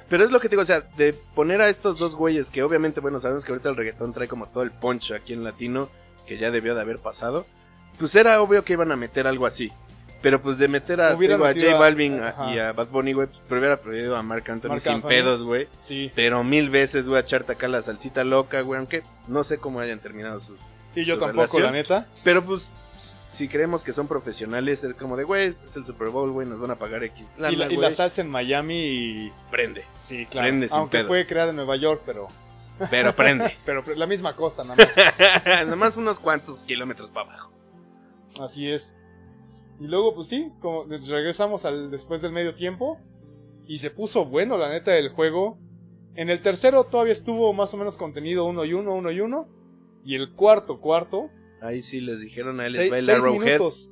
[0.09, 2.63] Pero es lo que te digo, o sea, de poner a estos dos güeyes, que
[2.63, 5.89] obviamente, bueno, sabemos que ahorita el reggaetón trae como todo el punch aquí en latino,
[6.27, 7.45] que ya debió de haber pasado,
[7.97, 9.71] pues era obvio que iban a meter algo así.
[10.21, 13.27] Pero pues de meter a, digo, a J Balvin a- y a Bad Bunny, güey,
[13.47, 15.09] pues hubiera prohibido a Marc Anthony sin Anthony.
[15.09, 15.67] pedos, güey.
[15.79, 16.11] sí.
[16.13, 19.79] Pero mil veces, güey, a echarte acá la salsita loca, güey, aunque no sé cómo
[19.79, 20.59] hayan terminado sus...
[20.91, 21.63] Sí, yo tampoco, relación.
[21.63, 22.07] la neta.
[22.21, 22.69] Pero pues,
[23.29, 26.59] si creemos que son profesionales, es como de, güey, es el Super Bowl, güey, nos
[26.59, 27.33] van a pagar X.
[27.37, 29.33] y, la, y salsa en Miami y...
[29.49, 30.49] Prende, Sí, claro.
[30.49, 31.07] Prende sin Aunque pedos.
[31.07, 32.27] fue creada en Nueva York, pero...
[32.91, 33.55] pero prende.
[33.65, 35.45] Pero la misma costa, nada más.
[35.45, 37.53] Nada más unos cuantos kilómetros para abajo.
[38.37, 38.93] Así es.
[39.79, 42.99] Y luego, pues sí, como regresamos al después del medio tiempo.
[43.65, 45.57] Y se puso bueno, la neta, el juego.
[46.15, 49.47] En el tercero todavía estuvo más o menos contenido uno y uno, uno y uno.
[50.03, 51.29] Y el cuarto, cuarto,
[51.61, 53.89] Ahí sí les dijeron a él, seis, les seis minutos.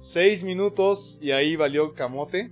[0.00, 2.50] Seis minutos y ahí valió camote.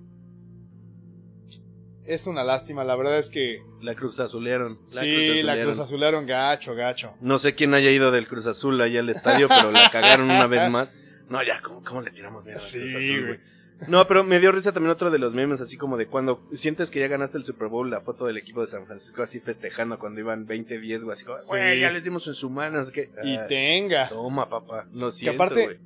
[2.05, 3.62] Es una lástima, la verdad es que...
[3.81, 4.79] La Cruz Azulearon.
[4.93, 5.65] La sí, Cruz la Azulearon.
[5.65, 7.15] Cruz Azularon gacho, gacho.
[7.21, 10.47] No sé quién haya ido del Cruz Azul allá al estadio, pero la cagaron una
[10.47, 10.95] vez más.
[11.31, 13.41] No, ya, ¿cómo, cómo le tiramos miedo al Sí, Cruz Azul, güey.
[13.89, 16.91] No, pero me dio risa también otro de los memes, así como de cuando sientes
[16.91, 19.99] que ya ganaste el Super Bowl, la foto del equipo de San Francisco así festejando
[19.99, 21.81] cuando iban 20-10, güey, así como, güey, Sí.
[21.81, 23.11] ya les dimos en su mano, así que...
[23.23, 24.09] Y ah, tenga.
[24.09, 25.79] Toma, papá, lo Que siento, aparte, güey.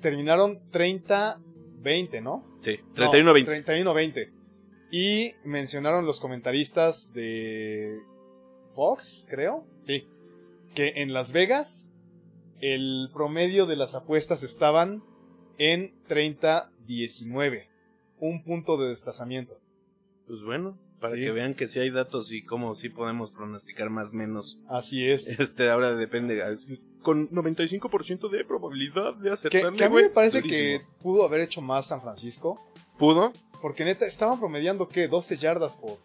[0.00, 2.44] terminaron 30-20, ¿no?
[2.60, 3.64] Sí, No, 31-20.
[3.64, 4.30] 31-20.
[4.90, 7.98] Y mencionaron los comentaristas de
[8.74, 9.66] Fox, creo.
[9.78, 10.06] Sí.
[10.74, 11.90] Que en Las Vegas
[12.60, 15.02] el promedio de las apuestas estaban
[15.58, 15.94] en
[16.92, 17.66] 30-19.
[18.18, 19.58] Un punto de desplazamiento.
[20.26, 21.20] Pues bueno, para Sí.
[21.22, 24.58] que vean que sí hay datos y cómo sí podemos pronosticar más o menos.
[24.68, 25.28] Así es.
[25.40, 26.42] Este, ahora depende.
[27.02, 30.78] Con 95% de probabilidad de acertarle, que a mí me parece Durísimo.
[30.80, 32.60] que pudo haber hecho más San Francisco.
[32.96, 33.32] ¿Pudo?
[33.60, 35.08] Porque neta, estaban promediando, ¿qué?
[35.08, 35.98] 12 yardas por,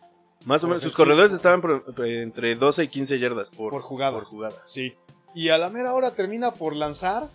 [0.46, 0.82] Más o menos.
[0.82, 1.62] Sus corredores estaban
[2.06, 4.14] entre 12 y 15 yardas por, por jugada.
[4.18, 4.60] por jugada.
[4.66, 4.96] Sí.
[5.36, 7.30] Y a la mera hora termina por lanzar.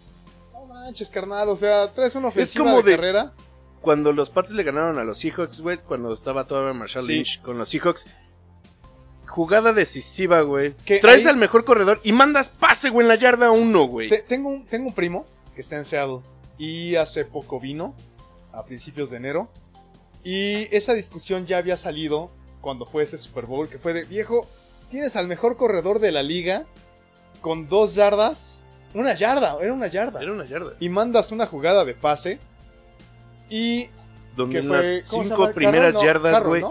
[0.83, 1.49] Manches, carnal.
[1.49, 3.33] O sea, traes una ofensiva como de, de- carrera.
[3.81, 7.12] Cuando los Pats le ganaron a los Seahawks, güey, cuando estaba todavía Marshall Sí.
[7.12, 8.07] Lynch con los Seahawks.
[9.27, 10.75] Jugada decisiva, güey.
[11.01, 14.09] Traes ahí- al mejor corredor y mandas pase, güey, en la yarda uno, güey.
[14.09, 16.21] Te- tengo, un, tengo un primo que está en Seattle.
[16.59, 17.95] Y hace poco vino.
[18.53, 19.49] A principios de enero.
[20.23, 23.68] Y esa discusión ya había salido cuando fue ese Super Bowl.
[23.68, 24.47] Que fue de, viejo,
[24.90, 26.66] tienes al mejor corredor de la liga.
[27.40, 28.61] Con dos yardas.
[28.95, 30.21] Una yarda, era una yarda.
[30.23, 30.73] Era una yarda.
[30.81, 32.39] Y mandas una jugada de pase.
[33.49, 33.89] Y,
[34.37, 36.65] Donde fue- las ¿cómo se cinco primeras yardas, güey.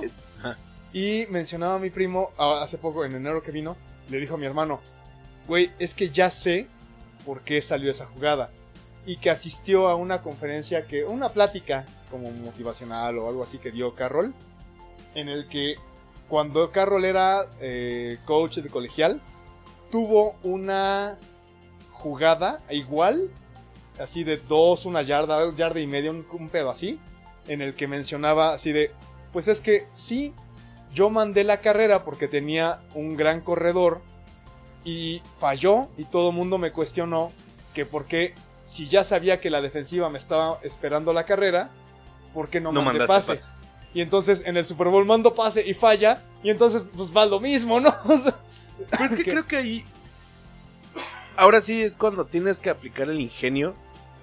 [0.94, 3.78] y mencionaba a mi primo hace poco, en enero que vino,
[4.10, 4.82] le dijo a mi hermano,
[5.48, 6.68] güey, es que ya sé
[7.26, 8.50] por qué salió esa jugada.
[9.06, 13.72] Y que asistió a una conferencia, que una plática como motivacional o algo así que
[13.72, 14.34] dio Carroll,
[15.16, 15.76] en el que
[16.30, 19.22] cuando Carroll era eh, coach de colegial,
[19.92, 21.18] tuvo una
[22.02, 23.30] jugada igual,
[24.00, 27.00] así de dos, una yarda, yarda y media, un, un pedo así,
[27.48, 28.92] en el que mencionaba así de,
[29.32, 30.34] pues es que sí,
[30.94, 34.02] yo mandé la carrera porque tenía un gran corredor
[34.84, 37.32] y falló y todo el mundo me cuestionó
[37.74, 38.34] que por qué,
[38.66, 41.70] si ya sabía que la defensiva me estaba esperando la carrera,
[42.34, 43.40] ¿por qué no, No mandé pase?
[43.94, 47.40] Y entonces en el Super Bowl mando pase y falla y entonces pues va lo
[47.40, 47.94] mismo, ¿no?
[48.90, 49.86] Pero es que que- creo que ahí.
[51.38, 53.74] Ahora sí es cuando tienes que aplicar el ingenio.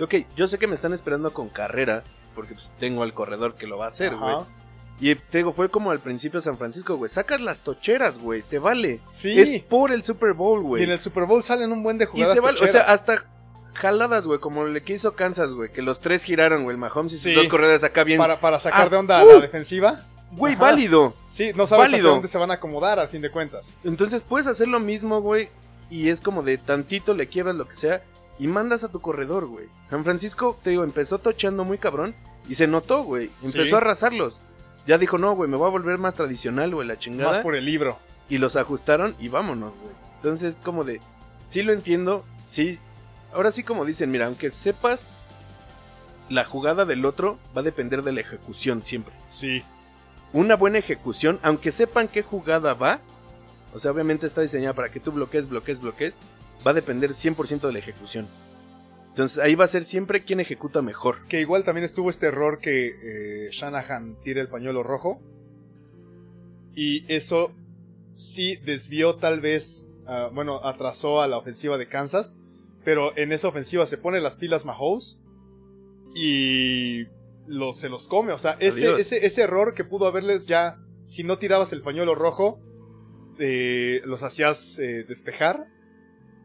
[0.00, 2.04] Ok, yo sé que me están esperando con carrera.
[2.34, 4.36] Porque pues tengo al corredor que lo va a hacer, güey.
[5.00, 7.08] Y te digo, fue como al principio San Francisco, güey.
[7.10, 8.42] Sacas las tocheras, güey.
[8.42, 9.00] Te vale.
[9.08, 9.38] Sí.
[9.40, 10.82] Es por el Super Bowl, Y güey.
[10.84, 12.34] en el Super Bowl salen un buen de Y jugadas.
[12.34, 12.60] se vale.
[12.60, 13.24] O sea, hasta
[13.74, 14.38] jaladas, güey.
[14.40, 15.72] Como le que hizo Kansas, güey.
[15.72, 16.74] Que los tres giraron, güey.
[16.74, 17.32] El Mahomes y Sí.
[17.34, 18.18] dos corredores acá bien.
[18.18, 19.34] para, para sacar Ah, de onda a uh.
[19.34, 20.00] la defensiva.
[20.32, 21.14] Güey, válido.
[21.28, 21.98] Sí, no sabes Válido.
[22.08, 23.72] hacia dónde se van a acomodar al fin de cuentas.
[23.82, 25.48] Entonces puedes hacer lo mismo, güey.
[25.90, 28.02] Y es como de tantito le quiebras lo que sea.
[28.38, 29.66] Y mandas a tu corredor, güey.
[29.90, 32.14] San Francisco, te digo, empezó tocheando muy cabrón.
[32.48, 33.30] Y se notó, güey.
[33.42, 33.74] Empezó Sí.
[33.74, 34.38] a arrasarlos.
[34.86, 37.32] Ya dijo, no, güey, me voy a volver más tradicional, güey, la chingada.
[37.32, 37.98] Más por el libro.
[38.28, 39.94] Y los ajustaron y vámonos, güey.
[40.16, 41.00] Entonces, como de,
[41.46, 42.78] sí lo entiendo, sí.
[43.34, 45.10] Ahora sí, como dicen, mira, aunque sepas,
[46.28, 49.62] la jugada del otro va a depender de la ejecución siempre Sí.
[50.32, 53.00] una buena ejecución, aunque sepan qué jugada va,
[53.74, 56.14] o sea, obviamente está diseñada para que tú bloquees, bloquees, bloquees,
[56.66, 58.26] va a depender 100% de la ejecución.
[59.10, 61.26] Entonces ahí va a ser siempre quien ejecuta mejor.
[61.28, 65.20] Que igual también estuvo este error que eh, Shanahan tira el pañuelo rojo.
[66.74, 67.50] Y eso
[68.14, 72.36] sí desvió tal vez, ah, bueno, atrasó a la ofensiva de Kansas.
[72.84, 75.18] Pero en esa ofensiva se pone las pilas Mahomes
[76.14, 77.06] y
[77.48, 78.32] lo, se los come.
[78.32, 82.14] O sea, ese, ese, ese error que pudo haberles ya, si no tirabas el pañuelo
[82.14, 82.60] rojo,
[83.38, 85.66] eh, los hacías eh, despejar.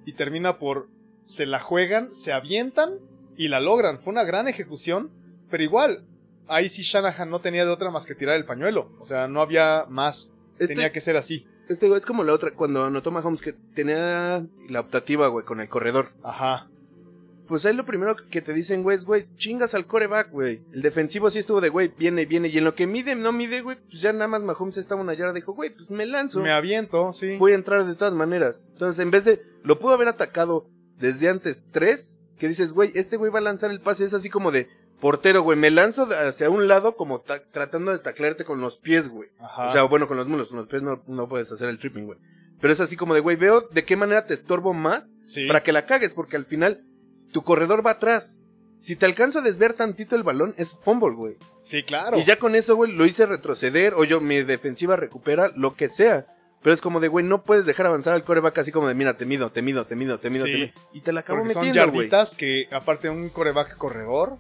[0.05, 0.89] Y termina por,
[1.23, 2.99] se la juegan, se avientan
[3.37, 3.99] y la logran.
[3.99, 5.11] Fue una gran ejecución,
[5.49, 6.05] pero igual,
[6.47, 8.91] ahí sí Shanahan no tenía de otra más que tirar el pañuelo.
[8.99, 10.31] O sea, no había más.
[10.59, 11.47] Este, Tenía que ser así.
[11.69, 15.61] este, güey, es como la otra, cuando anotó Mahomes que tenía la optativa, güey, con
[15.61, 16.11] el corredor.
[16.23, 16.69] Ajá.
[17.47, 20.61] Pues ahí lo primero que te dicen, güey, es, güey, chingas al coreback, güey.
[20.71, 22.47] El defensivo sí estuvo de, güey, viene, viene.
[22.47, 25.13] Y en lo que mide, no mide, güey, pues ya nada más Mahomes estaba una
[25.13, 25.33] yarda.
[25.33, 26.39] Dijo, güey, pues me lanzo.
[26.39, 27.35] Me aviento, sí.
[27.37, 28.65] voy a entrar de todas maneras.
[28.71, 33.17] Entonces, en vez de, lo pudo haber atacado desde antes tres, que dices, güey, este
[33.17, 34.69] güey va a lanzar el pase, es así como de
[35.01, 39.09] portero, güey, me lanzo hacia un lado como ta- tratando de taclearte con los pies,
[39.09, 39.29] güey.
[39.39, 39.67] Ajá.
[39.67, 42.05] O sea, bueno, con los mulos, con los pies no, no puedes hacer el tripping,
[42.05, 42.19] güey.
[42.61, 45.45] Pero es así como de, güey, veo de qué manera te estorbo más sí.
[45.47, 46.85] para que la cagues, porque al final
[47.33, 48.37] tu corredor va atrás.
[48.77, 51.37] Si te alcanzo a desviar tantito el balón, es fumble, güey.
[51.61, 52.17] Sí, claro.
[52.17, 55.89] Y ya con eso, güey, lo hice retroceder o yo, mi defensiva recupera, lo que
[55.89, 56.27] sea.
[56.61, 59.15] Pero es como de, güey, no puedes dejar avanzar al coreback así como de, mira,
[59.17, 60.51] te mido, te mido, te mido, te mido, Sí.
[60.51, 60.71] te mido.
[60.93, 62.07] Y te la acabo Porque son metiendo, güey.
[62.09, 64.37] yarditas que, aparte un coreback corredor,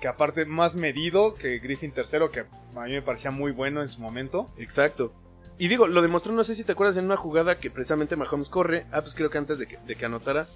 [0.00, 3.88] que aparte más medido que Griffin tercero, que a mí me parecía muy bueno en
[3.88, 4.46] su momento.
[4.58, 5.12] Exacto.
[5.58, 8.48] Y digo, lo demostró, no sé si te acuerdas, en una jugada que precisamente Mahomes
[8.48, 10.46] corre, ah, pues creo que antes de que, de que anotara,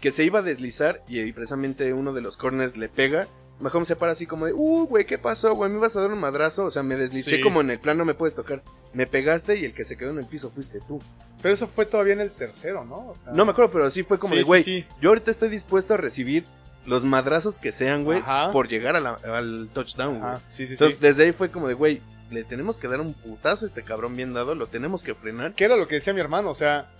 [0.00, 3.26] que se iba a deslizar y, ahí precisamente uno de los corners le pega.
[3.60, 5.68] Mahomes se para así como de, uh, güey, ¿qué pasó, güey?
[5.70, 6.64] ¿Me ibas a dar un madrazo?
[6.66, 7.42] O sea, me deslicé Sí.
[7.42, 8.62] como en el plan, no me puedes tocar.
[8.92, 11.00] Me pegaste y el que se quedó en el piso fuiste tú.
[11.42, 13.08] Pero eso fue todavía en el tercero, ¿no?
[13.08, 14.84] O sea, No me acuerdo, pero sí fue como Sí, de, güey, sí.
[15.00, 16.44] yo ahorita estoy dispuesto a recibir
[16.86, 20.32] los madrazos que sean, güey, por llegar a la- al touchdown, güey.
[20.70, 23.82] Entonces, desde ahí fue como de, güey, le tenemos que dar un putazo a este
[23.82, 25.54] cabrón bien dado, lo tenemos que frenar.
[25.54, 26.50] ¿Qué era lo que decía mi hermano?
[26.50, 26.90] O sea,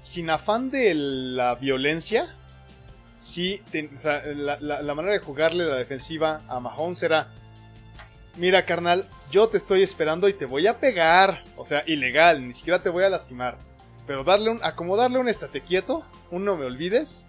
[0.00, 2.34] sin afán de la violencia,
[3.16, 7.28] sí, te- o sea, la, la- la manera de jugarle la defensiva a Mahomes era,
[8.36, 11.42] mira carnal, yo te estoy esperando y te voy a pegar.
[11.56, 13.58] O sea, ilegal, ni siquiera te voy a lastimar.
[14.06, 17.26] Pero darle un, acomodarle un estate quieto, un no me olvides.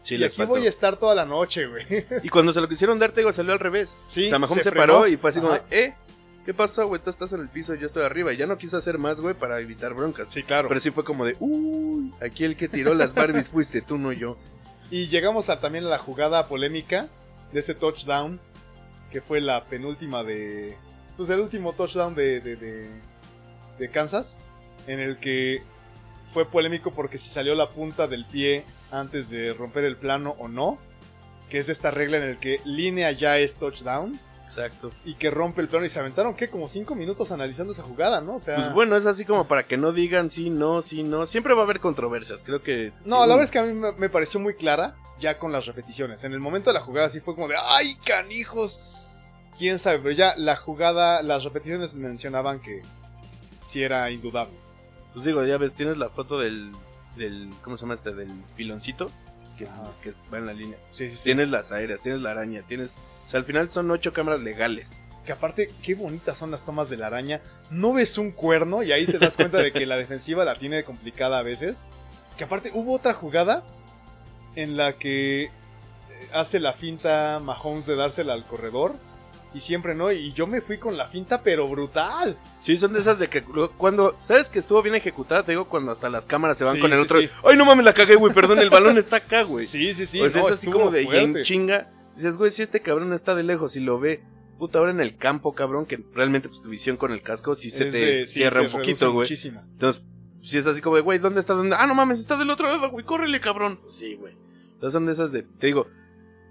[0.00, 0.52] Sí, y les aquí faltó.
[0.52, 1.84] voy a estar toda la noche, güey.
[2.22, 3.94] Y cuando se lo quisieron dar, te digo, salió al revés.
[4.08, 5.94] Sí, o sea, Mahomes se paró y fue así como de, eh,
[6.44, 7.00] ¿qué pasó, güey?
[7.00, 8.32] Tú estás en el piso, yo estoy arriba.
[8.32, 10.28] Y ya no quiso hacer más, güey, para evitar broncas.
[10.30, 10.68] Sí, claro.
[10.68, 14.12] Pero sí fue como de, uy, aquí el que tiró las Barbies fuiste tú, no
[14.12, 14.36] yo.
[14.90, 17.08] Y llegamos a, también a la jugada polémica
[17.52, 18.40] de ese touchdown,
[19.10, 20.76] que fue la penúltima de...
[21.16, 22.90] Pues el último touchdown de, de, de,
[23.78, 24.38] de Kansas,
[24.86, 25.62] en el que
[26.32, 30.48] fue polémico porque si salió la punta del pie antes de romper el plano o
[30.48, 30.78] no.
[31.48, 34.18] Que es esta regla en el que línea ya es touchdown.
[34.58, 34.90] Exacto.
[35.04, 35.84] Y que rompe el plano.
[35.86, 36.48] Y se aventaron, ¿qué?
[36.48, 38.36] Como cinco minutos analizando esa jugada, ¿no?
[38.36, 38.56] O sea.
[38.56, 41.26] Pues bueno, es así como para que no digan sí, no, sí, no.
[41.26, 42.92] Siempre va a haber controversias, creo que...
[43.04, 45.52] No, sí, la verdad es que a mí me, me pareció muy clara ya con
[45.52, 46.24] las repeticiones.
[46.24, 48.80] En el momento de la jugada sí fue como de ¡ay, canijos!
[49.58, 52.82] Quién sabe, pero ya la jugada, las repeticiones mencionaban que
[53.62, 54.54] sí era indudable.
[55.12, 56.72] Pues digo, ya ves, tienes la foto del,
[57.16, 58.12] del ¿cómo se llama este?
[58.12, 59.10] Del piloncito,
[59.56, 59.66] que,
[60.02, 60.78] que va en la línea.
[60.90, 61.24] Sí, sí, sí.
[61.24, 62.96] Tienes las aéreas, tienes la araña, tienes...
[63.26, 64.98] O sea, al final son ocho cámaras legales.
[65.24, 67.40] Que aparte, qué bonitas son las tomas de la araña.
[67.70, 70.84] No ves un cuerno y ahí te das cuenta de que la defensiva la tiene
[70.84, 71.84] complicada a veces.
[72.36, 73.64] Que aparte, hubo otra jugada
[74.54, 75.50] en la que eh,
[76.32, 78.96] hace la finta Mahomes de dársela al corredor.
[79.54, 82.36] Y siempre no, y yo me fui con la finta, pero brutal.
[82.60, 83.42] Sí, son de esas de que
[83.76, 84.16] cuando...
[84.18, 85.44] ¿Sabes que estuvo bien ejecutada?
[85.44, 87.20] Te digo, cuando hasta las cámaras se van Sí, con el sí, otro...
[87.20, 87.30] sí.
[87.44, 88.34] ¡Ay, no mames, la cagué, güey!
[88.34, 89.66] Perdón, el balón está acá, güey.
[89.66, 90.18] Sí, sí, sí.
[90.18, 91.02] pues no, es así como de...
[91.02, 91.92] En chinga...
[92.16, 94.24] Dices, güey, si este cabrón está de lejos y lo ve...
[94.58, 97.70] Puta, ahora en el campo, cabrón, que realmente pues tu visión con el casco sí
[97.70, 99.24] se Es te cierra se un poquito, güey.
[99.24, 99.60] Muchísimo.
[99.72, 100.04] Entonces,
[100.42, 101.54] si es así como de, güey, ¿dónde está?
[101.54, 101.76] ¿Dónde?
[101.78, 103.80] Ah, no mames, está del otro lado, güey, córrele, cabrón.
[103.90, 104.36] Sí, güey.
[104.78, 105.88] Sea, son de esas de, te digo,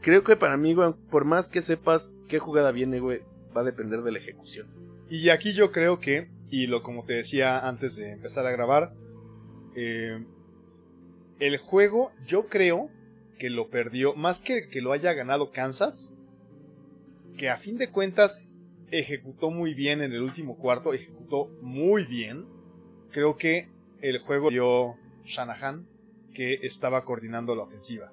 [0.03, 3.21] creo que para mí, güey, por más que sepas qué jugada viene, güey,
[3.55, 4.67] va a depender de la ejecución.
[5.09, 8.93] Y aquí yo creo que, y lo como te decía antes de empezar a grabar,
[9.75, 10.23] eh,
[11.39, 12.91] el juego yo creo
[13.39, 16.15] que lo perdió, más que que lo haya ganado Kansas,
[17.37, 18.53] que a fin de cuentas
[18.91, 22.45] ejecutó muy bien en el último cuarto, ejecutó muy bien.
[23.09, 23.69] Creo que
[24.01, 25.87] el juego dio Shanahan,
[26.33, 28.12] que estaba coordinando la ofensiva.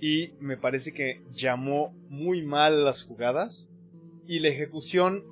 [0.00, 3.70] Y me parece que llamó muy mal las jugadas
[4.26, 5.24] y la ejecución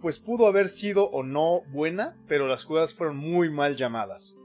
[0.00, 4.36] pues pudo haber sido o no buena, pero las jugadas fueron muy mal llamadas.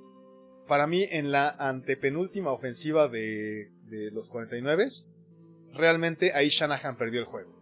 [0.67, 4.88] Para mí, en la antepenúltima ofensiva de, de los 49,
[5.73, 7.54] realmente ahí Shanahan perdió el juego.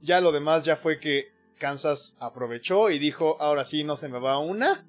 [0.00, 4.20] Ya lo demás ya fue que Kansas aprovechó y dijo, ahora sí no se me
[4.20, 4.86] va una,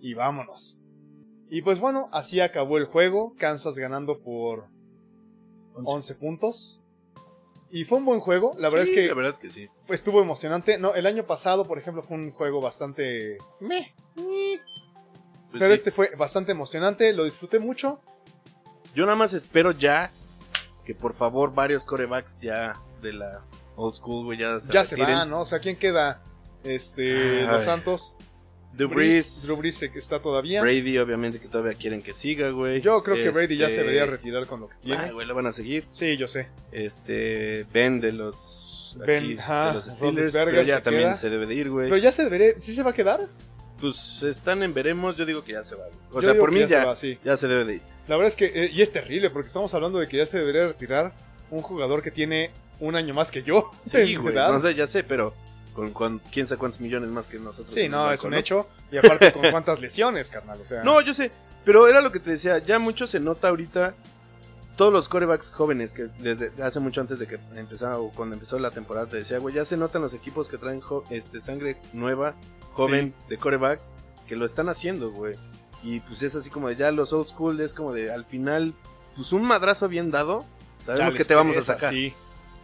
[0.00, 0.78] y vámonos.
[1.48, 4.66] Y pues bueno, así acabó el juego, Kansas ganando por
[5.74, 6.80] 11 puntos.
[7.70, 9.68] Y fue un buen juego, la verdad Sí, es que La verdad es que sí.
[9.82, 10.78] fue- estuvo emocionante.
[10.78, 13.38] No, el año pasado, por ejemplo, fue un juego bastante.
[13.60, 14.60] meh, Pues
[15.52, 15.72] pero sí.
[15.74, 18.00] este fue bastante emocionante, lo disfruté mucho.
[18.94, 20.12] Yo nada más espero ya
[20.84, 23.44] que por favor varios corebacks ya de la
[23.76, 25.18] old school, güey, ya se ya se retiren.
[25.20, 25.40] va, ¿no?
[25.40, 26.22] O sea, ¿quién queda?
[26.64, 27.46] Este, Ay.
[27.48, 28.14] Los Santos.
[28.76, 30.60] Drew Brees, Drew Brees está todavía.
[30.60, 32.80] Brady, obviamente que todavía quieren que siga, güey.
[32.80, 35.02] Yo creo que Brady ya se Este, debería retirar con lo que tiene.
[35.04, 35.86] Ah, güey, lo van a seguir.
[35.90, 36.48] sí, yo sé.
[36.72, 41.16] Este, Ben de los, Ben, aquí, ajá, de los Steelers, pero ya se también queda.
[41.16, 41.86] se debe de ir, güey.
[41.88, 42.60] Pero ya se debería.
[42.60, 43.28] ¿Sí se va a quedar?
[43.80, 45.84] Pues están en veremos, yo digo que ya se va.
[45.86, 45.98] güey.
[46.12, 47.18] O Yo sea, por mí se ya, va, sí.
[47.24, 47.82] ya se debe de ir.
[48.08, 48.46] La verdad es que.
[48.64, 51.12] eh, y es terrible, porque estamos hablando de que ya se debería retirar
[51.50, 53.70] un jugador que tiene un año más que yo.
[53.84, 55.34] Sí, güey, no sé, ya sé, pero
[55.76, 57.72] con, con quién sabe cuántos millones más que nosotros.
[57.74, 58.36] Sí, no, banco, es un ¿no?
[58.38, 58.66] hecho.
[58.90, 60.60] Y aparte, con cuántas lesiones, carnal.
[60.60, 61.30] O sea, No, yo sé,
[61.64, 63.94] pero era lo que te decía, ya mucho se nota ahorita
[64.76, 68.58] todos los corebacks jóvenes que desde hace mucho antes de que empezara o cuando empezó
[68.58, 72.36] la temporada te decía, güey, ya se notan los equipos que traen este sangre nueva,
[72.72, 73.92] joven de corebacks
[74.26, 75.36] que lo están haciendo, güey.
[75.82, 78.74] Y pues es así como de ya los old school es como de al final
[79.14, 80.46] pues un madrazo bien dado,
[80.84, 81.92] sabemos que te vamos a sacar.
[81.92, 82.14] sí.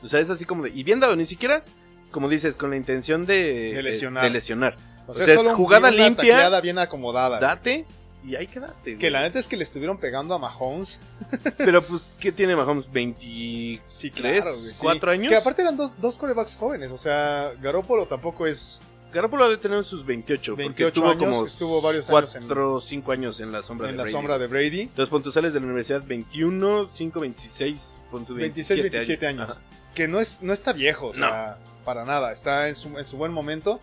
[0.03, 1.65] O sea, es así como de y bien dado, ni siquiera
[2.13, 4.23] como dices con la intención de De lesionar.
[4.23, 4.77] de lesionar.
[5.09, 6.61] O O sea, sea, solo es jugada una limpia.
[6.61, 7.41] bien acomodada.
[7.41, 7.85] Date
[8.25, 8.99] y ahí quedaste, güey.
[8.99, 11.01] Que la neta es que le estuvieron pegando a Mahomes.
[11.59, 12.89] Pero pues, ¿qué tiene Mahomes?
[12.89, 14.53] ¿23, Sí, claro.
[14.53, 14.77] sí.
[14.81, 15.31] 4 años?
[15.33, 16.91] Que aparte eran dos, dos corebacks jóvenes.
[16.93, 18.81] O sea, Garoppolo tampoco es.
[19.13, 22.43] Garoppolo ha de tener sus 28, porque 28 estuvo años, como estuvo varios años en-
[22.47, 24.13] 4 o 5 años en la sombra en de la Brady.
[24.13, 24.81] sombra de Brady.
[24.83, 29.27] Entonces, pon tú sales de la universidad 21, 5, 26, pon tú 26, 27 27
[29.27, 29.51] años.
[29.51, 29.61] Ajá.
[29.95, 32.33] Que no, es, no está viejo, o sea, para nada.
[32.33, 33.81] Está en su, en su buen momento.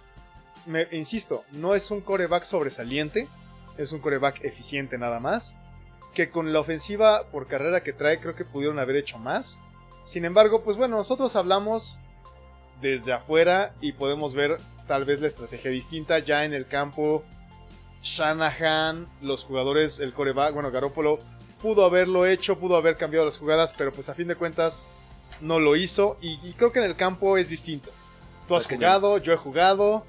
[0.65, 3.28] Me, insisto, no es un coreback sobresaliente.
[3.78, 5.55] Es un coreback eficiente nada más.
[6.13, 9.59] Que con la ofensiva por carrera que trae, creo que pudieron haber hecho más.
[10.03, 11.99] Sin embargo, pues bueno, nosotros hablamos
[12.82, 14.57] desde afuera y podemos ver
[14.88, 17.24] tal vez la estrategia distinta ya en el campo.
[18.01, 21.19] Shanahan, los jugadores, el coreback, bueno, Garoppolo
[21.61, 24.89] pudo haberlo hecho, pudo haber cambiado las jugadas, pero pues a fin de cuentas
[25.41, 27.89] no lo hizo y, y creo que en el campo es distinto.
[28.47, 30.05] Tú has jugado, yo he jugado.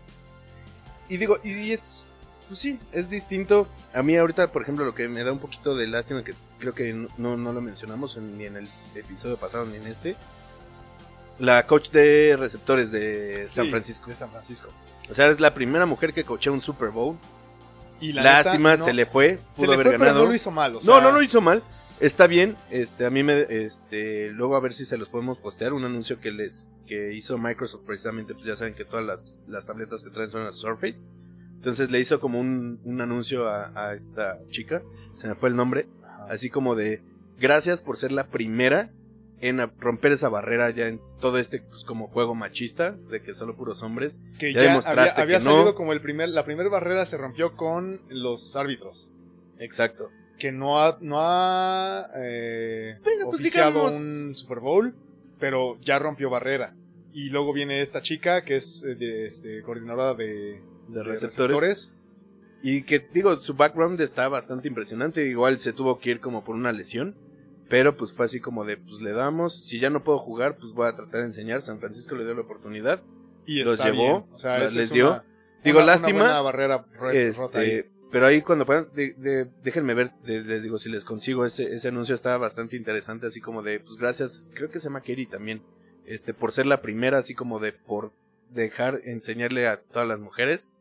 [1.08, 2.04] Y digo, y es,
[2.48, 3.68] pues sí, es distinto.
[3.92, 6.74] A mí ahorita, por ejemplo, lo que me da un poquito de lástima, que creo
[6.74, 10.16] que no, no lo mencionamos en- ni en el episodio pasado ni en este,
[11.38, 14.08] la coach de receptores de San Francisco.
[14.08, 14.68] De San Francisco.
[15.10, 17.16] O sea, es la primera mujer que coachea un Super Bowl.
[18.00, 19.38] Y la neta, Lástima, no- se le fue.
[19.52, 20.70] se Pudo le haber fue, pero no lo hizo mal.
[20.76, 21.62] o no, sea, no lo hizo mal.
[22.00, 22.56] Está bien.
[22.70, 25.72] Este, a mí me, este, luego a ver si se los podemos postear.
[25.74, 29.66] Un anuncio que les, que hizo Microsoft precisamente, pues ya saben que todas las, las
[29.66, 31.04] tabletas que traen son las Surface.
[31.56, 34.82] Entonces le hizo como un, un anuncio a, a esta chica,
[35.18, 35.88] se me fue el nombre,
[36.30, 37.02] así como de
[37.38, 38.90] gracias por ser la primera
[39.40, 43.56] en romper esa barrera ya en todo este pues, como juego machista de que solo
[43.56, 44.18] puros hombres.
[44.38, 45.50] que ya ya, demostraste había, había que no.
[45.50, 49.10] salido como el primer, la primera barrera se rompió con los árbitros.
[49.58, 50.10] Exacto.
[50.40, 54.94] Que no ha, no ha eh, Pero, pues, oficiado digamos- un Super Bowl,
[55.38, 56.74] pero ya rompió barrera.
[57.12, 61.92] Y luego viene esta chica que es eh, de, este, coordinadora de, De de receptores.
[62.62, 65.26] Y que digo, su background está bastante impresionante.
[65.26, 67.14] Igual se tuvo que ir como por una lesión.
[67.68, 69.64] Pero pues fue así como de, pues le damos.
[69.64, 71.62] Si ya no puedo jugar, pues voy a tratar de enseñar.
[71.62, 73.00] San Francisco le dio la oportunidad.
[73.46, 74.24] Y Los llevó, bien.
[74.32, 75.08] O sea, les es dio.
[75.10, 75.24] una-
[75.64, 76.18] Digo, una- una lástima.
[76.20, 76.84] buena barrera.
[77.12, 81.44] Este, pero ahí cuando puedan, de- de- déjenme ver, de- les digo, si les consigo
[81.44, 85.00] ese, ese anuncio está bastante interesante, así como de, pues gracias, creo que se llama
[85.00, 85.62] Katie también,
[86.06, 88.12] este, por ser la primera, así como de, por
[88.50, 90.72] dejar, enseñarle a todas las mujeres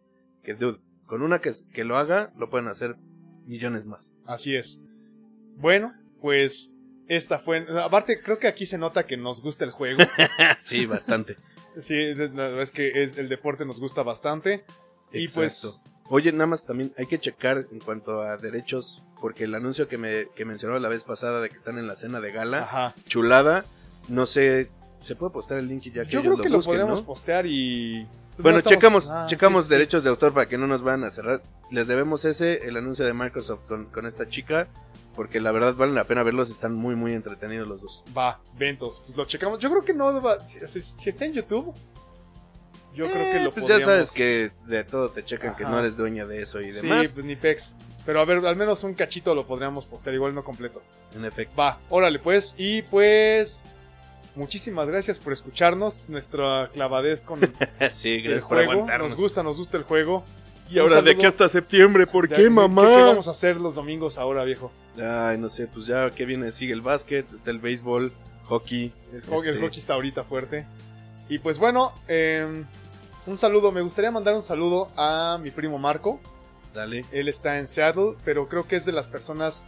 [0.44, 2.96] que, dude, con una que, que lo haga, lo pueden hacer
[3.46, 4.12] millones más.
[4.26, 4.80] Así es.
[5.56, 6.72] Bueno, pues
[7.08, 7.66] esta fue.
[7.82, 10.00] Aparte, creo que aquí se nota que nos gusta el juego.
[10.60, 11.36] sí, bastante.
[11.80, 14.64] sí, es que es, el deporte nos gusta bastante.
[15.12, 15.82] Y pues.
[16.10, 19.98] Oye, nada más también hay que checar en cuanto a derechos, porque el anuncio que
[19.98, 22.96] me que mencionó la vez pasada de que están en la cena de gala, Ajá.
[23.08, 23.64] chulada.
[24.08, 26.58] No sé, se puede postar el link y ya que Yo ellos creo que lo
[26.58, 28.08] busquen, postear y.
[28.40, 29.78] Bueno, no estamos- checamos, Ah, checamos sí, sí, sí.
[29.78, 31.44] derechos de autor para que no nos van a cerrar.
[31.72, 34.68] Les debemos ese, el anuncio de Microsoft con, con esta chica,
[35.14, 38.04] porque la verdad vale la pena verlos, están muy muy entretenidos los dos.
[38.18, 39.04] Va, ventos.
[39.06, 39.60] Pues lo checamos.
[39.60, 40.22] Yo creo que no.
[40.22, 41.74] va- si, si- si está en YouTube.
[42.96, 45.80] Yo creo que Eh, lo Pues ya sabes que de todo te checan que no
[45.80, 47.12] eres dueña de eso y Sí, demás.
[47.14, 47.74] pues ni pex.
[48.06, 50.82] Pero a ver, al menos un cachito lo podríamos postear, igual no completo.
[51.16, 51.56] En efecto.
[51.60, 52.56] Va, órale pues.
[52.58, 53.60] Y pues.
[54.36, 56.02] Muchísimas gracias por escucharnos.
[56.08, 57.40] Nuestra clavadez con
[57.92, 58.72] sí, el gracias por juego.
[58.74, 59.12] aguantarnos.
[59.12, 60.24] Nos gusta, nos gusta el juego.
[60.70, 62.84] Y ahora de aquí hasta septiembre, ¿por qué, de- mamá?
[62.84, 64.72] ¿Qué, qué vamos a hacer los domingos ahora, viejo?
[65.02, 68.14] Ay, no sé, pues ya que viene, sigue el básquet, está el béisbol,
[68.46, 68.94] hockey.
[69.12, 70.68] El, ho- el este, hockey está ahorita fuerte.
[71.30, 72.66] Y pues bueno, eh,
[73.28, 73.72] un saludo.
[73.72, 76.20] Me gustaría mandar un saludo a mi primo Marco.
[76.74, 77.06] Dale.
[77.12, 79.64] Él está en Seattle, pero creo que es de las personas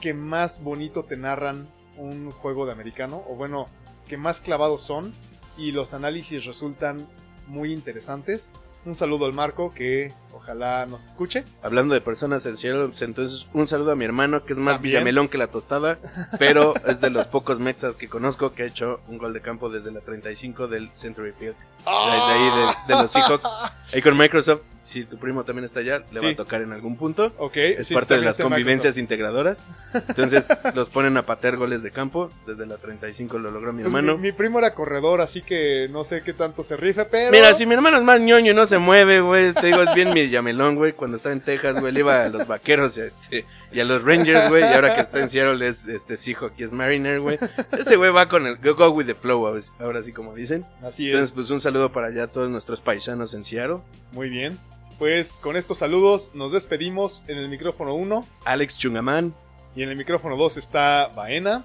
[0.00, 3.66] que más bonito te narran un juego de americano, o bueno,
[4.08, 5.14] que más clavados son,
[5.56, 7.06] y los análisis resultan
[7.46, 8.50] muy interesantes.
[8.84, 11.44] Un saludo al Marco, que ojalá nos escuche.
[11.62, 14.74] Hablando de personas en Seattle, pues, entonces un saludo a mi hermano, que es más
[14.74, 14.94] También.
[14.94, 15.98] villamelón que la tostada,
[16.38, 19.70] pero es de los pocos mexas que conozco que ha hecho un gol de campo
[19.70, 21.54] desde la 35 del Century Field.
[21.78, 22.50] Desde ahí
[22.88, 23.48] de, de los Seahawks.
[23.94, 26.96] Ahí con Microsoft, si tu primo también está allá, le va a tocar en algún
[26.96, 27.32] punto.
[27.38, 29.64] Ok, Es sí, parte de las convivencias integradoras.
[29.94, 32.30] Entonces los ponen a patear goles de campo.
[32.46, 34.16] Desde la 35 lo logró mi hermano.
[34.16, 37.30] Mi, mi primo era corredor, así que no sé qué tanto se rife, pero.
[37.30, 39.94] Mira, si mi hermano es más ñoño y no se mueve, güey, te digo, es
[39.94, 40.92] bien mi llamelón, güey.
[40.92, 43.84] Cuando estaba en Texas, güey, le iba a los vaqueros y a, este, y a
[43.84, 44.62] los Rangers, güey.
[44.62, 47.38] Y ahora que está en Seattle es este Seahawk y es Mariner, güey.
[47.78, 49.46] Ese güey va con el go, go with the flow,
[49.78, 50.64] ahora sí como dicen.
[50.82, 51.14] Así es.
[51.14, 53.78] Entonces, pues un saludo para allá a todos nuestros paisanos en Seattle.
[54.12, 54.58] Muy bien.
[54.98, 59.34] Pues con estos saludos nos despedimos en el micrófono 1 Alex Chungamán.
[59.74, 61.64] y en el micrófono 2 está Baena.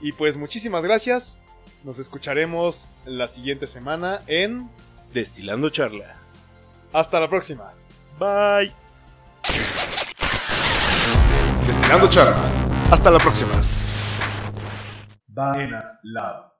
[0.00, 1.38] Y pues muchísimas gracias.
[1.84, 4.68] Nos escucharemos la siguiente semana en
[5.12, 6.16] Destilando charla.
[6.92, 7.72] Hasta la próxima.
[8.18, 8.72] Bye.
[11.66, 12.36] Destilando charla.
[12.90, 13.52] Hasta la próxima.
[15.26, 16.51] Baena Lab.